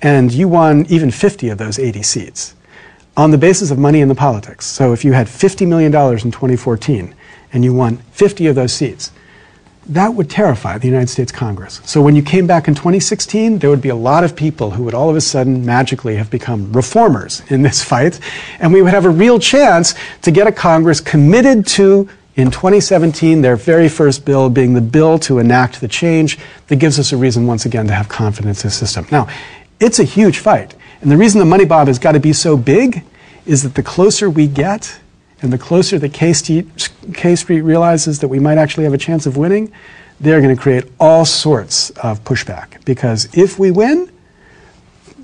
[0.01, 2.55] and you won even 50 of those 80 seats
[3.15, 4.65] on the basis of money in the politics.
[4.65, 7.15] So if you had $50 million in 2014
[7.53, 9.11] and you won 50 of those seats,
[9.85, 11.81] that would terrify the United States Congress.
[11.85, 14.83] So when you came back in 2016, there would be a lot of people who
[14.83, 18.19] would all of a sudden magically have become reformers in this fight,
[18.59, 23.41] and we would have a real chance to get a Congress committed to in 2017,
[23.41, 27.17] their very first bill being the bill to enact the change that gives us a
[27.17, 29.05] reason once again to have confidence in the system.
[29.11, 29.27] Now,
[29.79, 30.73] it's a huge fight.
[31.01, 33.03] And the reason the money bomb has got to be so big
[33.45, 34.99] is that the closer we get
[35.43, 38.97] and the closer the K Street, K Street realizes that we might actually have a
[38.97, 39.71] chance of winning,
[40.19, 42.83] they're going to create all sorts of pushback.
[42.85, 44.09] Because if we win,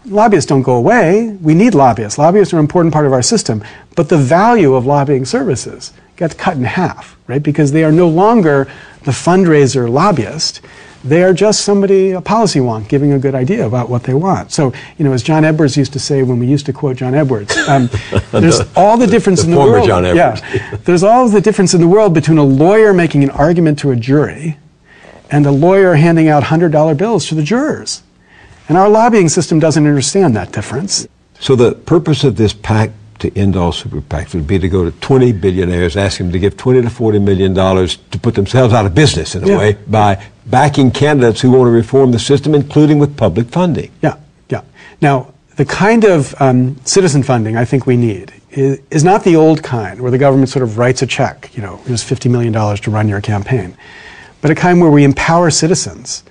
[0.05, 1.38] lobbyists don't go away.
[1.41, 2.17] We need lobbyists.
[2.17, 3.63] Lobbyists are an important part of our system.
[3.95, 7.41] But the value of lobbying services gets cut in half, right?
[7.41, 8.70] Because they are no longer
[9.05, 10.59] the fundraiser lobbyist.
[11.04, 14.52] They are just somebody, a policy wonk, giving a good idea about what they want.
[14.52, 17.16] So, you know, as John Edwards used to say when we used to quote John
[17.16, 17.89] Edwards, um,
[18.32, 19.88] there's The- all the difference the in the former world.
[19.88, 20.41] John Edwards.
[20.54, 23.91] Yeah, there's all the difference in the world between a lawyer making an argument to
[23.91, 24.58] a jury
[25.32, 28.04] and a lawyer handing out $100 bills to the jurors.
[28.68, 31.08] And our lobbying system doesn't understand that difference.
[31.39, 34.84] So the purpose of this pact to end all super PACs would be to go
[34.89, 38.74] to 20 billionaires, ask them to give 20 to 40 million dollars to put themselves
[38.74, 39.58] out of business in a Yeah.
[39.58, 43.91] way by backing candidates who want to reform the system, including with public funding.
[44.02, 44.18] Yeah,
[44.50, 44.62] yeah.
[45.02, 49.36] Now, the kind of um, citizen funding I think we need is, is not the
[49.36, 52.54] old kind where the government sort of writes a check, you know, here's $50 million
[52.54, 53.76] to run your campaign,
[54.41, 56.24] but a kind where we empower citizens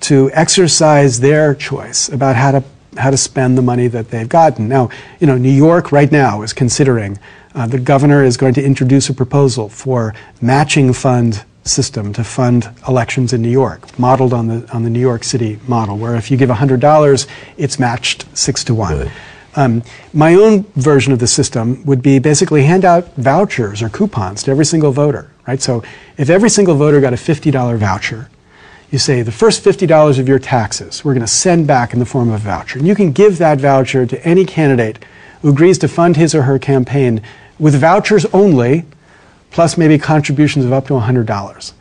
[0.00, 2.64] to exercise their choice about how to
[2.96, 4.68] how to spend the money that they've gotten.
[4.68, 7.18] Now, you know, New York right now is considering
[7.54, 12.70] uh, the governor is going to introduce a proposal for matching fund system to fund
[12.86, 16.30] elections in New York, modeled on the on the New York City model, where if
[16.30, 19.10] you give hundred dollars, it's matched six to one.
[19.56, 24.42] Um, my own version of the system would be basically hand out vouchers or coupons
[24.44, 25.60] to every single voter, right?
[25.60, 25.84] So
[26.16, 28.28] if every single voter got a $50 voucher,
[28.90, 32.06] you say the first $50 of your taxes we're going to send back in the
[32.06, 32.78] form of a voucher.
[32.78, 35.04] And you can give that voucher to any candidate
[35.42, 37.22] who agrees to fund his or her campaign
[37.58, 38.84] with vouchers only,
[39.54, 41.72] plus maybe contributions of up to $100.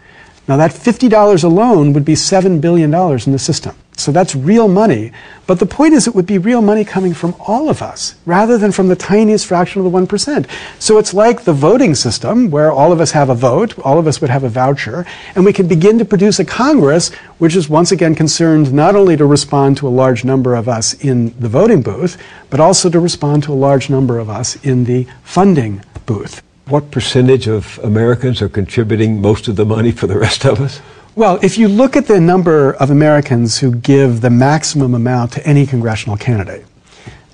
[0.48, 3.76] Now, that $50 alone would be $7 billion in the system.
[3.98, 5.12] So that's real money.
[5.48, 8.58] But the point is, it would be real money coming from all of us rather
[8.58, 10.48] than from the tiniest fraction of the 1%.
[10.80, 14.06] So it's like the voting system where all of us have a vote, all of
[14.06, 15.06] us would have a voucher,
[15.36, 19.18] and we can begin to produce a Congress which is once again concerned not only
[19.18, 23.00] to respond to a large number of us in the voting booth, but also to
[23.00, 26.44] respond to a large number of us in the funding booth.
[26.66, 30.80] What percentage of Americans are contributing most of the money for the rest of us?
[31.16, 35.46] Well, if you look at the number of Americans who give the maximum amount to
[35.46, 36.66] any congressional candidate,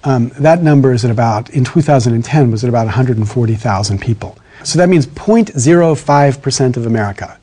[0.04, 4.38] um, that number is at about, in 2010, was at about 140,000 people.
[4.64, 7.38] So that means 0.05% of America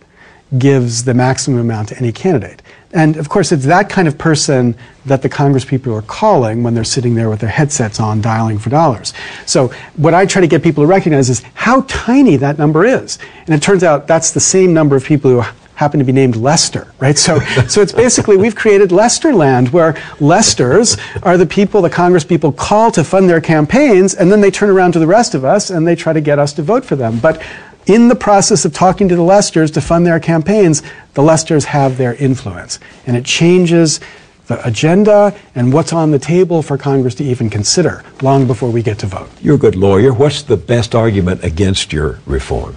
[0.58, 2.62] gives the maximum amount to any candidate.
[2.96, 4.74] And of course, it's that kind of person
[5.04, 8.58] that the Congress people are calling when they're sitting there with their headsets on dialing
[8.58, 9.12] for dollars.
[9.44, 13.18] So what I try to get people to recognize is how tiny that number is.
[13.46, 15.44] And it turns out that's the same number of people who
[15.74, 17.18] happen to be named Lester, right?
[17.18, 17.38] So,
[17.68, 22.50] so it's basically we've created Lester land where Lesters are the people the Congress people
[22.50, 25.68] call to fund their campaigns, and then they turn around to the rest of us
[25.68, 27.18] and they try to get us to vote for them.
[27.18, 27.42] But
[27.86, 30.82] in the process of talking to the Lesters to fund their campaigns,
[31.14, 32.78] the Lesters have their influence.
[33.06, 34.00] And it changes
[34.48, 38.82] the agenda and what's on the table for Congress to even consider long before we
[38.82, 39.28] get to vote.
[39.40, 40.12] You're a good lawyer.
[40.12, 42.76] What's the best argument against your reform?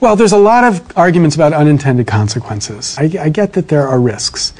[0.00, 2.96] Well, there's a lot of arguments about unintended consequences.
[2.98, 4.54] I, I get that there are risks.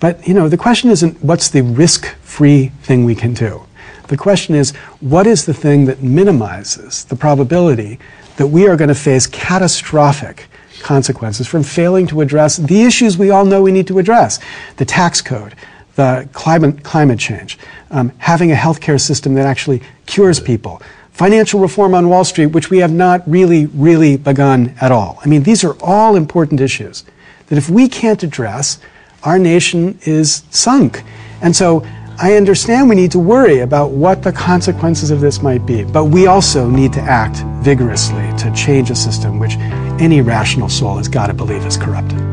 [0.00, 3.64] But, you know, the question isn't what's the risk-free thing we can do.
[4.06, 4.70] The question is,
[5.00, 7.98] what is the thing that minimizes the probability
[8.38, 10.46] that we are going to face catastrophic
[10.80, 14.38] consequences from failing to address the issues we all know we need to address?
[14.76, 15.54] The tax code,
[15.96, 17.58] the climate, climate change,
[17.90, 20.80] um, having a healthcare system that actually cures people,
[21.10, 25.18] financial reform on Wall Street, which we have not really, really begun at all.
[25.24, 27.04] I mean, these are all important issues
[27.48, 28.78] that if we can't address,
[29.24, 31.02] our nation is sunk.
[31.42, 31.84] And so
[32.20, 36.06] I understand we need to worry about what the consequences of this might be, but
[36.06, 39.54] we also need to act vigorously to change a system which
[40.00, 42.27] any rational soul has got to believe is corrupted.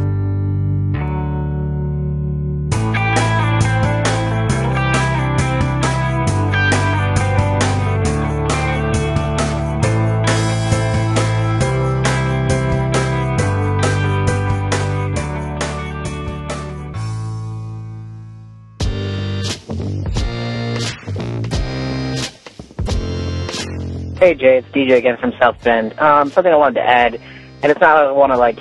[24.26, 26.00] Hey Jay, it's DJ again from South Bend.
[26.00, 28.58] Um, something I wanted to add, and it's not I want to like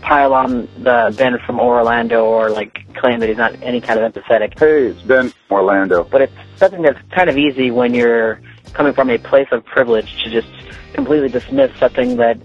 [0.00, 4.12] pile on the Ben from Orlando or like claim that he's not any kind of
[4.12, 4.56] empathetic.
[4.56, 6.04] Hey, it's Ben from Orlando.
[6.04, 8.40] But it's something that's kind of easy when you're
[8.74, 10.46] coming from a place of privilege to just
[10.92, 12.38] completely dismiss something that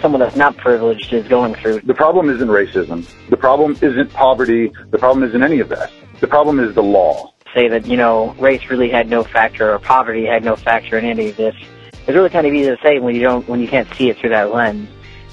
[0.00, 1.82] someone that's not privileged is going through.
[1.82, 3.06] The problem isn't racism.
[3.28, 4.72] The problem isn't poverty.
[4.92, 5.92] The problem isn't any of that.
[6.20, 7.34] The problem is the law.
[7.54, 11.04] Say that you know race really had no factor or poverty had no factor in
[11.04, 11.54] any of this.
[12.06, 14.18] It's really kind of easy to say when you don't when you can't see it
[14.18, 14.88] through that lens,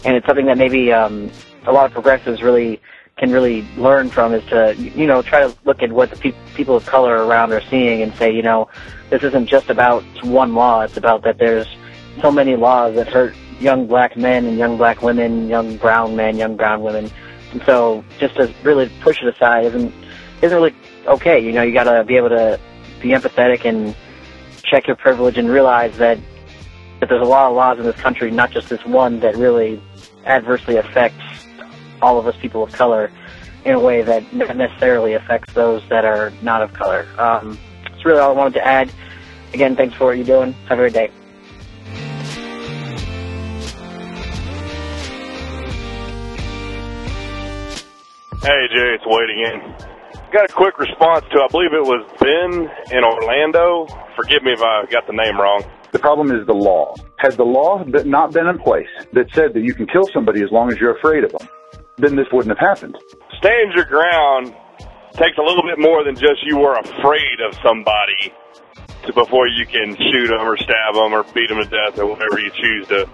[0.05, 1.32] and it's something that maybe um,
[1.65, 2.80] a lot of progressives really
[3.17, 6.53] can really learn from is to you know try to look at what the pe-
[6.53, 8.70] people of color around are seeing and say you know
[9.09, 10.82] this isn't just about one law.
[10.82, 11.67] It's about that there's
[12.22, 16.38] so many laws that hurt young black men and young black women, young brown men,
[16.38, 17.09] young brown women,
[17.51, 19.93] and so just to really push it aside isn't
[20.41, 20.76] isn't really
[21.07, 21.39] okay.
[21.39, 22.59] You know, you got to be able to
[23.01, 23.95] be empathetic and
[24.63, 26.20] check your privilege and realize that
[27.00, 29.82] that there's a lot of laws in this country, not just this one, that really
[30.26, 31.24] adversely affects
[32.02, 33.12] all of us people of color
[33.66, 37.08] in a way that not necessarily affects those that are not of color.
[37.18, 38.91] Um, that's really all I wanted to add.
[39.54, 40.54] Again, thanks for what you're doing.
[40.68, 41.12] Have a great day.
[48.41, 49.76] Hey Jay, it's Wade again.
[50.32, 53.88] Got a quick response to, I believe it was Ben in Orlando.
[54.16, 55.64] Forgive me if I got the name wrong.
[55.91, 56.95] The problem is the law.
[57.17, 60.51] Had the law not been in place that said that you can kill somebody as
[60.51, 61.47] long as you're afraid of them,
[61.97, 62.97] then this wouldn't have happened.
[63.37, 64.53] Stand your ground
[65.13, 68.31] takes a little bit more than just you were afraid of somebody
[69.03, 72.05] to before you can shoot them or stab them or beat them to death or
[72.05, 73.09] whatever you choose to,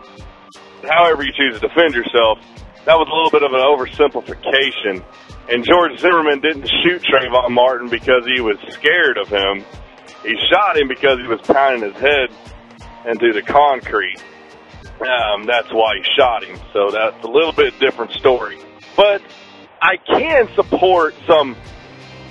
[0.90, 2.40] however you choose to defend yourself.
[2.86, 5.04] That was a little bit of an oversimplification.
[5.50, 9.64] And George Zimmerman didn't shoot Trayvon Martin because he was scared of him.
[10.22, 12.30] He shot him because he was pounding his head
[13.08, 14.22] into the concrete.
[15.00, 16.60] Um, that's why he shot him.
[16.74, 18.58] So that's a little bit different story.
[18.96, 19.22] But
[19.82, 21.56] I can support some,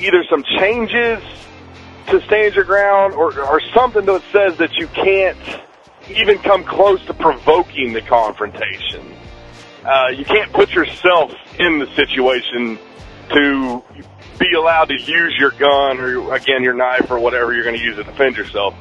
[0.00, 1.22] either some changes
[2.08, 5.38] to stand your ground or, or something that says that you can't
[6.10, 9.14] even come close to provoking the confrontation.
[9.84, 12.78] Uh, you can't put yourself in the situation
[13.30, 13.82] to
[14.38, 17.82] be allowed to use your gun or again your knife or whatever you're going to
[17.82, 18.74] use to defend yourself.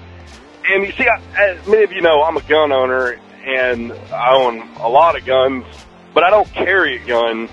[0.70, 4.34] And you see, I, as many of you know, I'm a gun owner and I
[4.34, 5.66] own a lot of guns,
[6.14, 7.50] but I don't carry a gun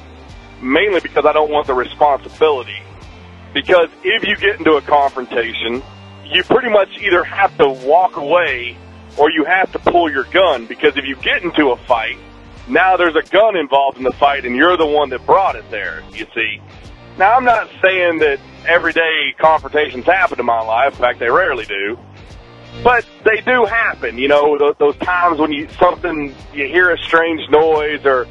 [0.63, 2.83] mainly because I don't want the responsibility.
[3.53, 5.83] Because if you get into a confrontation,
[6.25, 8.77] you pretty much either have to walk away
[9.19, 12.17] or you have to pull your gun because if you get into a fight,
[12.69, 15.69] now there's a gun involved in the fight and you're the one that brought it
[15.71, 16.61] there, you see.
[17.19, 18.39] Now I'm not saying that
[18.69, 21.99] everyday confrontations happen in my life, in fact they rarely do.
[22.83, 26.99] But they do happen, you know, those, those times when you something you hear a
[26.99, 28.27] strange noise or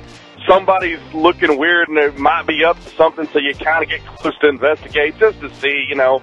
[0.47, 4.03] somebody's looking weird and they might be up to something so you kind of get
[4.05, 6.21] close to investigate just to see, you know,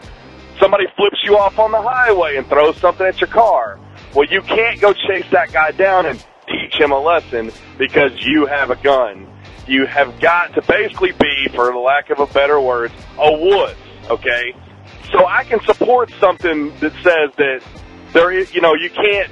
[0.59, 3.79] somebody flips you off on the highway and throws something at your car.
[4.15, 8.47] Well, you can't go chase that guy down and teach him a lesson because you
[8.47, 9.29] have a gun.
[9.69, 13.77] You have got to basically be, for lack of a better word, a wuss,
[14.09, 14.55] okay?
[15.13, 17.61] So I can support something that says that
[18.17, 19.31] there is, you know, you can't,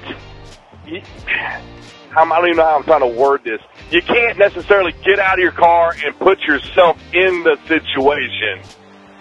[0.85, 3.59] you, I don't even know how I'm trying to word this.
[3.89, 8.61] You can't necessarily get out of your car and put yourself in the situation,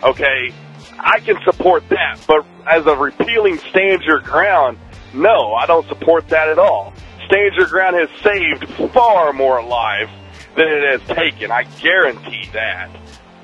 [0.02, 0.52] okay?
[0.98, 4.78] I can support that, but as a repealing stand your ground,
[5.14, 6.92] no, I don't support that at all.
[7.26, 10.10] Stand your ground has saved far more lives
[10.56, 11.50] than it has taken.
[11.50, 12.90] I guarantee that.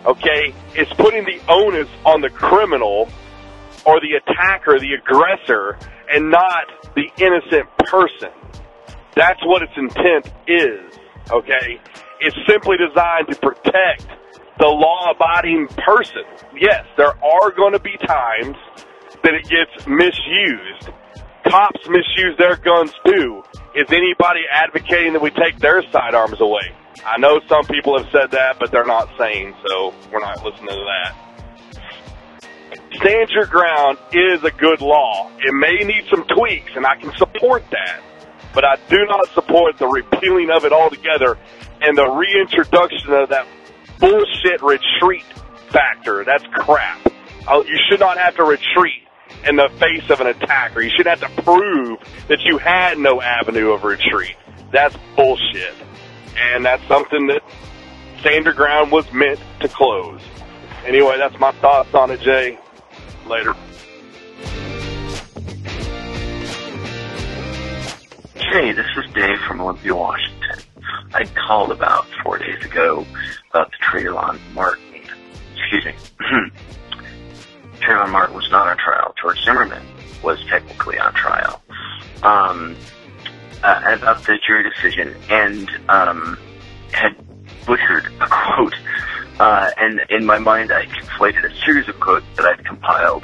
[0.05, 0.55] Okay?
[0.75, 3.09] It's putting the onus on the criminal
[3.87, 5.79] or the attacker, the aggressor,
[6.13, 8.31] and not the innocent person.
[9.15, 10.99] That's what its intent is.
[11.31, 11.81] Okay?
[12.21, 14.07] It's simply designed to protect
[14.59, 16.25] the law abiding person.
[16.59, 18.57] Yes, there are going to be times
[19.23, 20.91] that it gets misused.
[21.49, 23.43] Cops misuse their guns too.
[23.75, 26.75] Is anybody advocating that we take their sidearms away?
[27.07, 30.69] I know some people have said that, but they're not sane, so we're not listening
[30.69, 31.30] to that.
[32.95, 35.31] Stand your ground is a good law.
[35.39, 38.01] It may need some tweaks, and I can support that.
[38.53, 41.39] But I do not support the repealing of it altogether
[41.81, 43.47] and the reintroduction of that
[43.99, 45.25] bullshit retreat
[45.71, 46.25] factor.
[46.25, 47.01] That's crap.
[47.47, 49.03] Uh, You should not have to retreat
[49.47, 50.83] in the face of an attacker.
[50.83, 51.99] You shouldn't have to prove
[52.29, 54.37] that you had no avenue of retreat.
[54.73, 55.75] That's bullshit.
[56.37, 57.43] And that's something that
[58.21, 60.21] Stand Your Ground was meant to close.
[60.87, 62.59] Anyway, that's my thoughts on it, Jay.
[63.27, 63.55] Later.
[68.35, 70.59] Hey, this is Dave from Olympia, Washington.
[71.15, 73.07] I called about four days ago
[73.51, 74.85] about the Trayvon Martin.
[75.57, 75.95] Excuse me.
[77.81, 79.15] Trayvon Martin was not on trial.
[79.21, 79.83] George Zimmerman
[80.23, 81.63] was technically on trial.
[82.23, 82.77] Um,
[83.63, 86.39] uh, about the jury decision and um,
[86.93, 87.15] had
[87.71, 88.75] butchered a quote.
[89.39, 93.23] Uh, and in my mind, I conflated a series of quotes that I'd compiled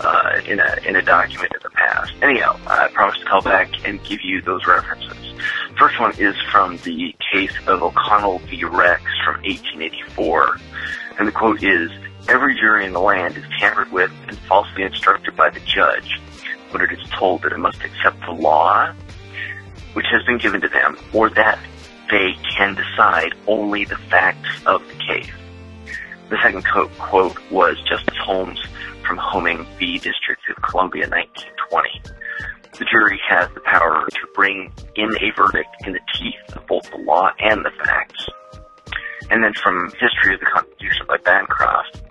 [0.00, 2.12] uh, in a in a document in the past.
[2.20, 5.16] Anyhow, I promised to call back and give you those references.
[5.78, 8.64] First one is from the case of O'Connell v.
[8.64, 10.58] Rex from 1884,
[11.20, 11.88] and the quote is:
[12.28, 16.20] "Every jury in the land is tampered with and falsely instructed by the judge
[16.72, 18.92] when it is told that it must accept the law
[19.92, 21.60] which has been given to them, or that
[22.10, 25.30] they can decide only the facts of the case."
[26.30, 28.60] The second co- quote was Justice Holmes
[29.06, 29.98] from Horning v.
[29.98, 32.02] District of Columbia, 1920.
[32.78, 36.90] The jury has the power to bring in a verdict in the teeth of both
[36.90, 38.26] the law and the facts.
[39.30, 42.02] And then from History of the Constitution by Bancroft,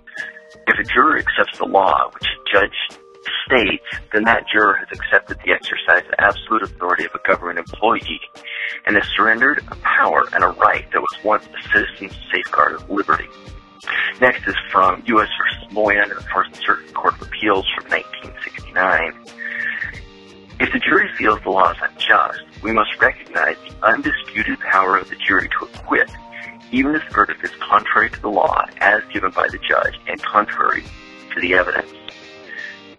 [0.68, 3.00] if a juror accepts the law, which a judge
[3.46, 8.22] states, then that juror has accepted the exercise of absolute authority of a government employee
[8.86, 12.90] and has surrendered a power and a right that was once a citizen's safeguard of
[12.90, 13.28] liberty.
[14.22, 15.28] Next is from U.S.
[15.28, 15.74] v.
[15.74, 19.24] Moylan, the First Circuit Court of Appeals from 1969.
[20.60, 25.10] If the jury feels the law is unjust, we must recognize the undisputed power of
[25.10, 26.10] the jury to acquit,
[26.72, 30.22] even if the verdict is contrary to the law as given by the judge and
[30.22, 30.84] contrary
[31.34, 32.03] to the evidence.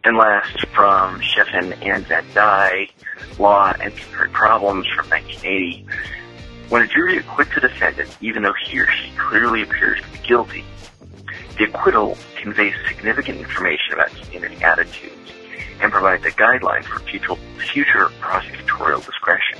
[0.04, 2.94] And last, from Scheflin and Van Dyke,
[3.38, 5.86] Law and Concurrent Problems from 1980.
[6.68, 10.18] When a jury acquits a defendant, even though he or she clearly appears to be
[10.26, 10.64] guilty,
[11.56, 15.32] the acquittal conveys significant information about community attitudes
[15.80, 17.36] and provides a guideline for future,
[17.72, 19.58] future prosecutorial discretion.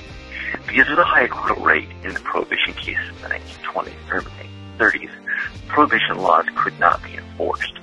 [0.67, 5.09] Because of the high acquittal rate in the prohibition cases in the 1920s and 30s,
[5.67, 7.79] prohibition laws could not be enforced.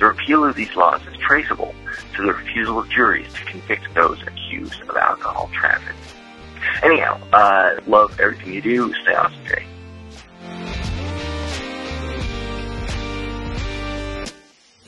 [0.00, 1.74] The repeal of these laws is traceable
[2.16, 5.94] to the refusal of juries to convict those accused of alcohol trafficking.
[6.82, 8.94] Anyhow, uh, love everything you do.
[9.02, 9.66] Stay awesome, Jay.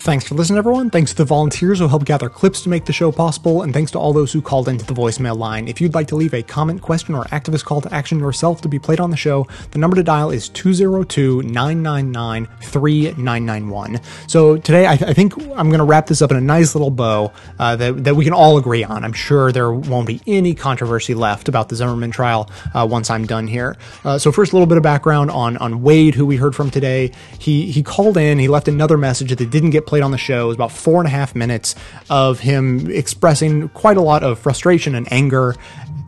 [0.02, 0.90] Thanks for listening, everyone.
[0.90, 3.92] Thanks to the volunteers who helped gather clips to make the show possible, and thanks
[3.92, 5.68] to all those who called into the voicemail line.
[5.68, 8.68] If you'd like to leave a comment, question, or activist call to action yourself to
[8.68, 14.00] be played on the show, the number to dial is 202 999 3991.
[14.26, 16.90] So today, I, I think I'm going to wrap this up in a nice little
[16.90, 17.30] bow
[17.60, 19.04] uh, that, that we can all agree on.
[19.04, 23.24] I'm sure there won't be any controversy left about the Zimmerman trial uh, once I'm
[23.24, 23.76] done here.
[24.04, 26.72] Uh, so, first, a little bit of background on, on Wade, who we heard from
[26.72, 27.12] today.
[27.38, 30.44] He, he called in, he left another message that didn't get played on the show.
[30.44, 31.74] It was about four and a half minutes
[32.08, 35.54] of him expressing quite a lot of frustration and anger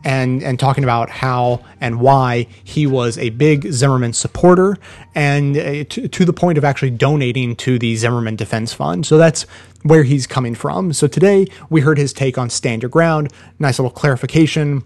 [0.03, 4.75] and and talking about how and why he was a big Zimmerman supporter
[5.13, 9.05] and uh, to, to the point of actually donating to the Zimmerman Defense Fund.
[9.05, 9.43] So that's
[9.83, 10.91] where he's coming from.
[10.91, 14.83] So today we heard his take on stand your ground, nice little clarification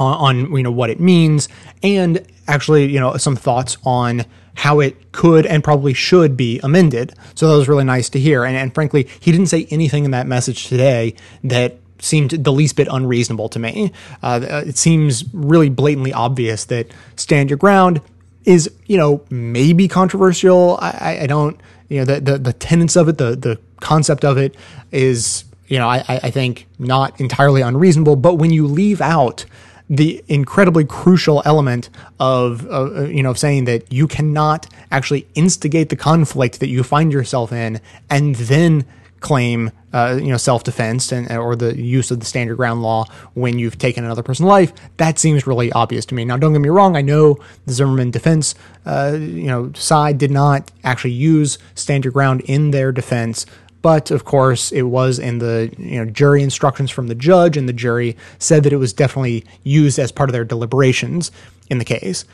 [0.00, 1.48] on, on you know what it means
[1.80, 4.24] and actually you know some thoughts on
[4.56, 7.14] how it could and probably should be amended.
[7.34, 8.44] So that was really nice to hear.
[8.44, 12.76] And, and frankly, he didn't say anything in that message today that seemed the least
[12.76, 13.92] bit unreasonable to me.
[14.22, 18.00] Uh, it seems really blatantly obvious that stand your ground
[18.44, 20.78] is, you know, maybe controversial.
[20.80, 24.38] I, I don't, you know, the, the, the tenets of it, the, the concept of
[24.38, 24.54] it
[24.90, 28.16] is, you know, I, I think not entirely unreasonable.
[28.16, 29.44] But when you leave out
[29.88, 35.96] the incredibly crucial element of, uh, you know, saying that you cannot actually instigate the
[35.96, 37.80] conflict that you find yourself in
[38.10, 38.84] and then
[39.20, 43.04] claim, uh, you know, self-defense and or the use of the stand your ground law
[43.34, 44.72] when you've taken another person's life.
[44.98, 46.24] That seems really obvious to me.
[46.24, 46.96] Now, don't get me wrong.
[46.96, 52.12] I know the Zimmerman defense, uh, you know, side did not actually use stand your
[52.12, 53.46] ground in their defense.
[53.86, 57.68] But of course, it was in the you know jury instructions from the judge, and
[57.68, 61.30] the jury said that it was definitely used as part of their deliberations
[61.70, 62.24] in the case.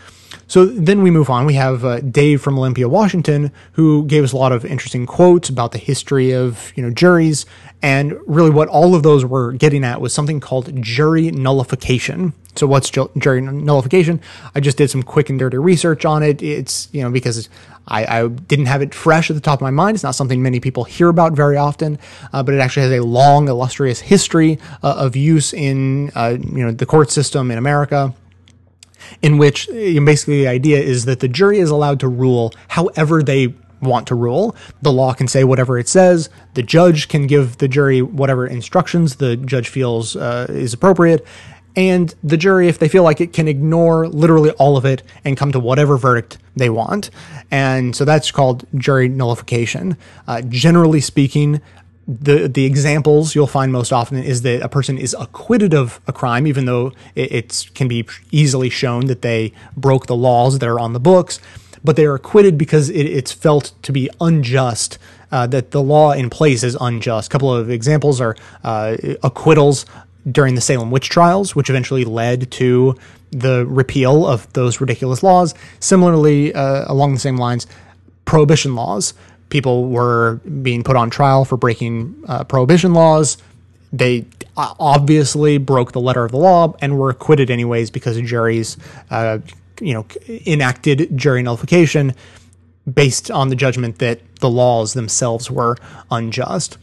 [0.46, 1.46] So then we move on.
[1.46, 5.48] We have uh, Dave from Olympia, Washington, who gave us a lot of interesting quotes
[5.48, 7.46] about the history of you know juries,
[7.80, 12.32] and really what all of those were getting at was something called jury nullification.
[12.54, 14.20] So what's ju- jury nullification?
[14.54, 16.42] I just did some quick and dirty research on it.
[16.42, 17.48] It's you know because
[17.88, 19.96] I, I, didn't have it fresh at the top of my mind.
[19.96, 21.98] It's not something many people hear about very often,
[22.32, 26.64] uh, but it actually has a long, illustrious history uh, of use in uh, you
[26.64, 28.14] know the court system in America
[29.20, 33.54] in which basically the idea is that the jury is allowed to rule however they
[33.80, 34.54] want to rule.
[34.80, 36.30] The law can say whatever it says.
[36.54, 41.26] The judge can give the jury whatever instructions the judge feels uh, is appropriate.
[41.74, 45.36] And the jury, if they feel like it, can ignore literally all of it and
[45.36, 47.10] come to whatever verdict they want.
[47.50, 49.96] And so that's called jury nullification.
[50.26, 51.62] Uh, generally speaking,
[52.06, 56.12] the the examples you'll find most often is that a person is acquitted of a
[56.12, 60.80] crime, even though it can be easily shown that they broke the laws that are
[60.80, 61.38] on the books,
[61.84, 64.98] but they are acquitted because it, it's felt to be unjust.
[65.30, 67.28] Uh, that the law in place is unjust.
[67.28, 69.86] A couple of examples are uh, acquittals
[70.30, 72.94] during the Salem witch trials, which eventually led to
[73.30, 75.54] the repeal of those ridiculous laws.
[75.80, 77.66] Similarly, uh, along the same lines,
[78.26, 79.14] prohibition laws
[79.52, 83.36] people were being put on trial for breaking uh, prohibition laws.
[83.92, 84.24] They
[84.56, 88.78] obviously broke the letter of the law and were acquitted anyways because juries,
[89.10, 89.40] uh,
[89.80, 90.06] you know,
[90.46, 92.14] enacted jury nullification
[92.92, 95.76] based on the judgment that the laws themselves were
[96.10, 96.78] unjust.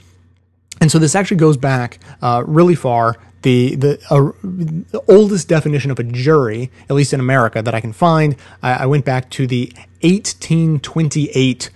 [0.80, 3.18] And so this actually goes back uh, really far.
[3.42, 7.80] The the, uh, the, oldest definition of a jury, at least in America, that I
[7.80, 9.72] can find, I, I went back to the
[10.02, 11.70] 1828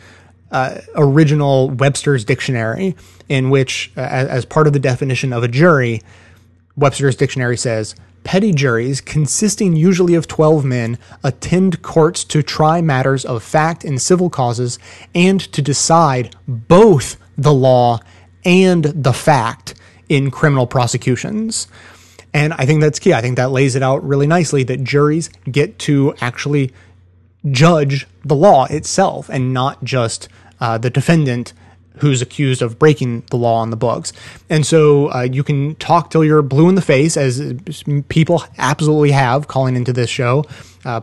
[0.53, 2.95] uh, original Webster's dictionary,
[3.27, 6.01] in which, uh, as, part of the definition of a jury,
[6.77, 13.25] Webster's dictionary says petty juries, consisting usually of 12 men, attend courts to try matters
[13.25, 14.79] of fact in civil causes
[15.13, 17.99] and to decide both the law
[18.45, 19.73] and the fact
[20.07, 21.67] in criminal prosecutions.
[22.33, 23.13] And I think that's key.
[23.13, 26.71] I think that lays it out really nicely that juries get to actually
[27.51, 30.29] judge the law itself and not just
[30.63, 31.51] uh, the defendant
[31.97, 34.13] who's accused of breaking the law on the books.
[34.49, 37.53] And so uh, you can talk till you're blue in the face, as
[38.07, 40.45] people absolutely have calling into this show.
[40.85, 41.01] Uh,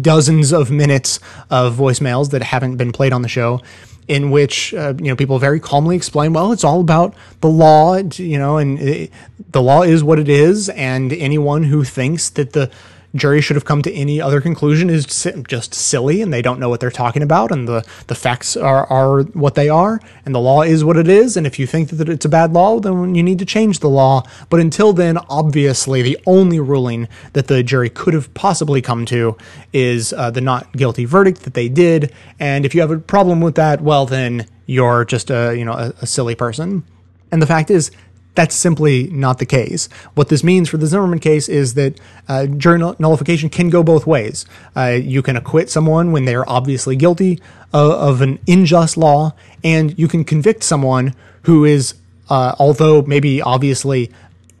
[0.00, 3.60] dozens of minutes of voicemails that haven't been played on the show.
[4.08, 7.96] In which uh, you know people very calmly explain, well, it's all about the law,
[7.96, 9.12] you know, and it,
[9.52, 12.72] the law is what it is, and anyone who thinks that the
[13.14, 15.04] jury should have come to any other conclusion is
[15.48, 18.86] just silly and they don't know what they're talking about and the, the facts are,
[18.86, 21.90] are what they are and the law is what it is and if you think
[21.90, 24.22] that it's a bad law then you need to change the law.
[24.48, 29.36] But until then obviously the only ruling that the jury could have possibly come to
[29.72, 33.40] is uh, the not guilty verdict that they did and if you have a problem
[33.40, 36.84] with that well then you're just a you know a, a silly person.
[37.32, 37.90] And the fact is
[38.34, 39.88] that's simply not the case.
[40.14, 44.06] What this means for the Zimmerman case is that uh, jury nullification can go both
[44.06, 44.46] ways.
[44.76, 47.40] Uh, you can acquit someone when they are obviously guilty
[47.72, 49.34] of, of an unjust law,
[49.64, 51.94] and you can convict someone who is,
[52.28, 54.10] uh, although maybe obviously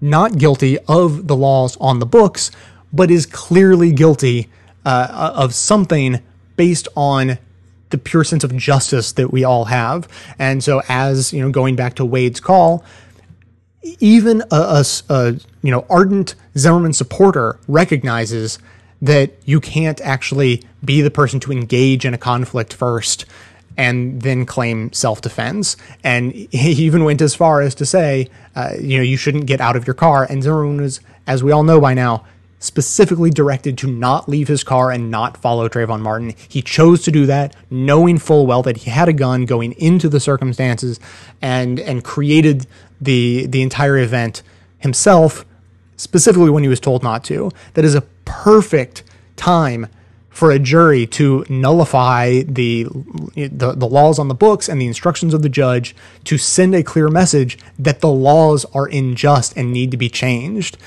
[0.00, 2.50] not guilty of the laws on the books,
[2.92, 4.48] but is clearly guilty
[4.84, 6.20] uh, of something
[6.56, 7.38] based on
[7.90, 10.08] the pure sense of justice that we all have.
[10.38, 12.84] And so, as you know, going back to Wade's call,
[13.82, 15.32] even a, a, a,
[15.62, 18.58] you know ardent Zimmerman supporter recognizes
[19.02, 23.24] that you can't actually be the person to engage in a conflict first
[23.76, 25.76] and then claim self-defense.
[26.04, 29.60] And he even went as far as to say, uh, you know, you shouldn't get
[29.60, 30.26] out of your car.
[30.28, 32.26] And Zimmerman was, as we all know by now,
[32.58, 36.34] specifically directed to not leave his car and not follow Trayvon Martin.
[36.46, 40.10] He chose to do that, knowing full well that he had a gun going into
[40.10, 41.00] the circumstances,
[41.40, 42.66] and and created
[43.00, 44.42] the the entire event
[44.78, 45.44] himself,
[45.96, 47.50] specifically when he was told not to.
[47.74, 49.02] That is a perfect
[49.36, 49.86] time
[50.28, 52.84] for a jury to nullify the,
[53.34, 55.94] the, the laws on the books and the instructions of the judge
[56.24, 60.78] to send a clear message that the laws are unjust and need to be changed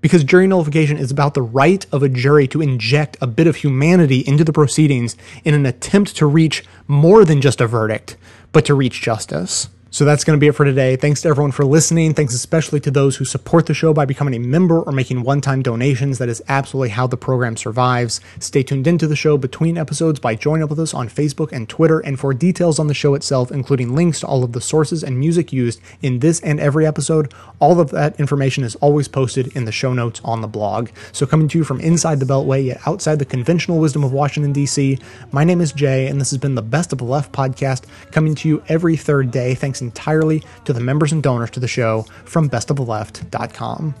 [0.00, 3.56] because jury nullification is about the right of a jury to inject a bit of
[3.56, 8.16] humanity into the proceedings in an attempt to reach more than just a verdict,
[8.50, 9.68] but to reach justice.
[9.92, 10.96] So that's going to be it for today.
[10.96, 12.14] Thanks to everyone for listening.
[12.14, 15.42] Thanks especially to those who support the show by becoming a member or making one
[15.42, 16.16] time donations.
[16.16, 18.18] That is absolutely how the program survives.
[18.38, 21.68] Stay tuned into the show between episodes by joining up with us on Facebook and
[21.68, 22.00] Twitter.
[22.00, 25.18] And for details on the show itself, including links to all of the sources and
[25.18, 29.66] music used in this and every episode, all of that information is always posted in
[29.66, 30.88] the show notes on the blog.
[31.12, 34.54] So coming to you from inside the Beltway, yet outside the conventional wisdom of Washington,
[34.54, 34.98] D.C.,
[35.32, 38.34] my name is Jay, and this has been the Best of the Left podcast coming
[38.36, 39.54] to you every third day.
[39.54, 43.94] Thanks entirely to the members and donors to the show from bestoftheleft.com.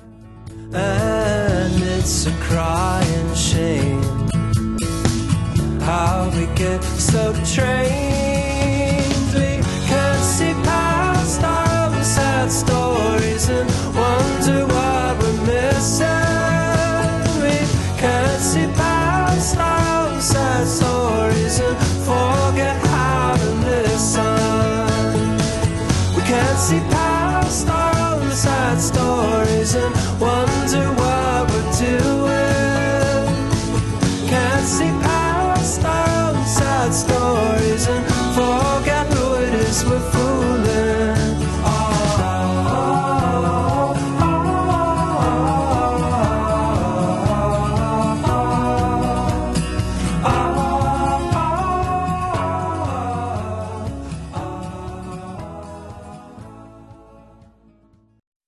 [0.74, 4.22] And it's a crying shame
[5.82, 8.21] how we get so trained.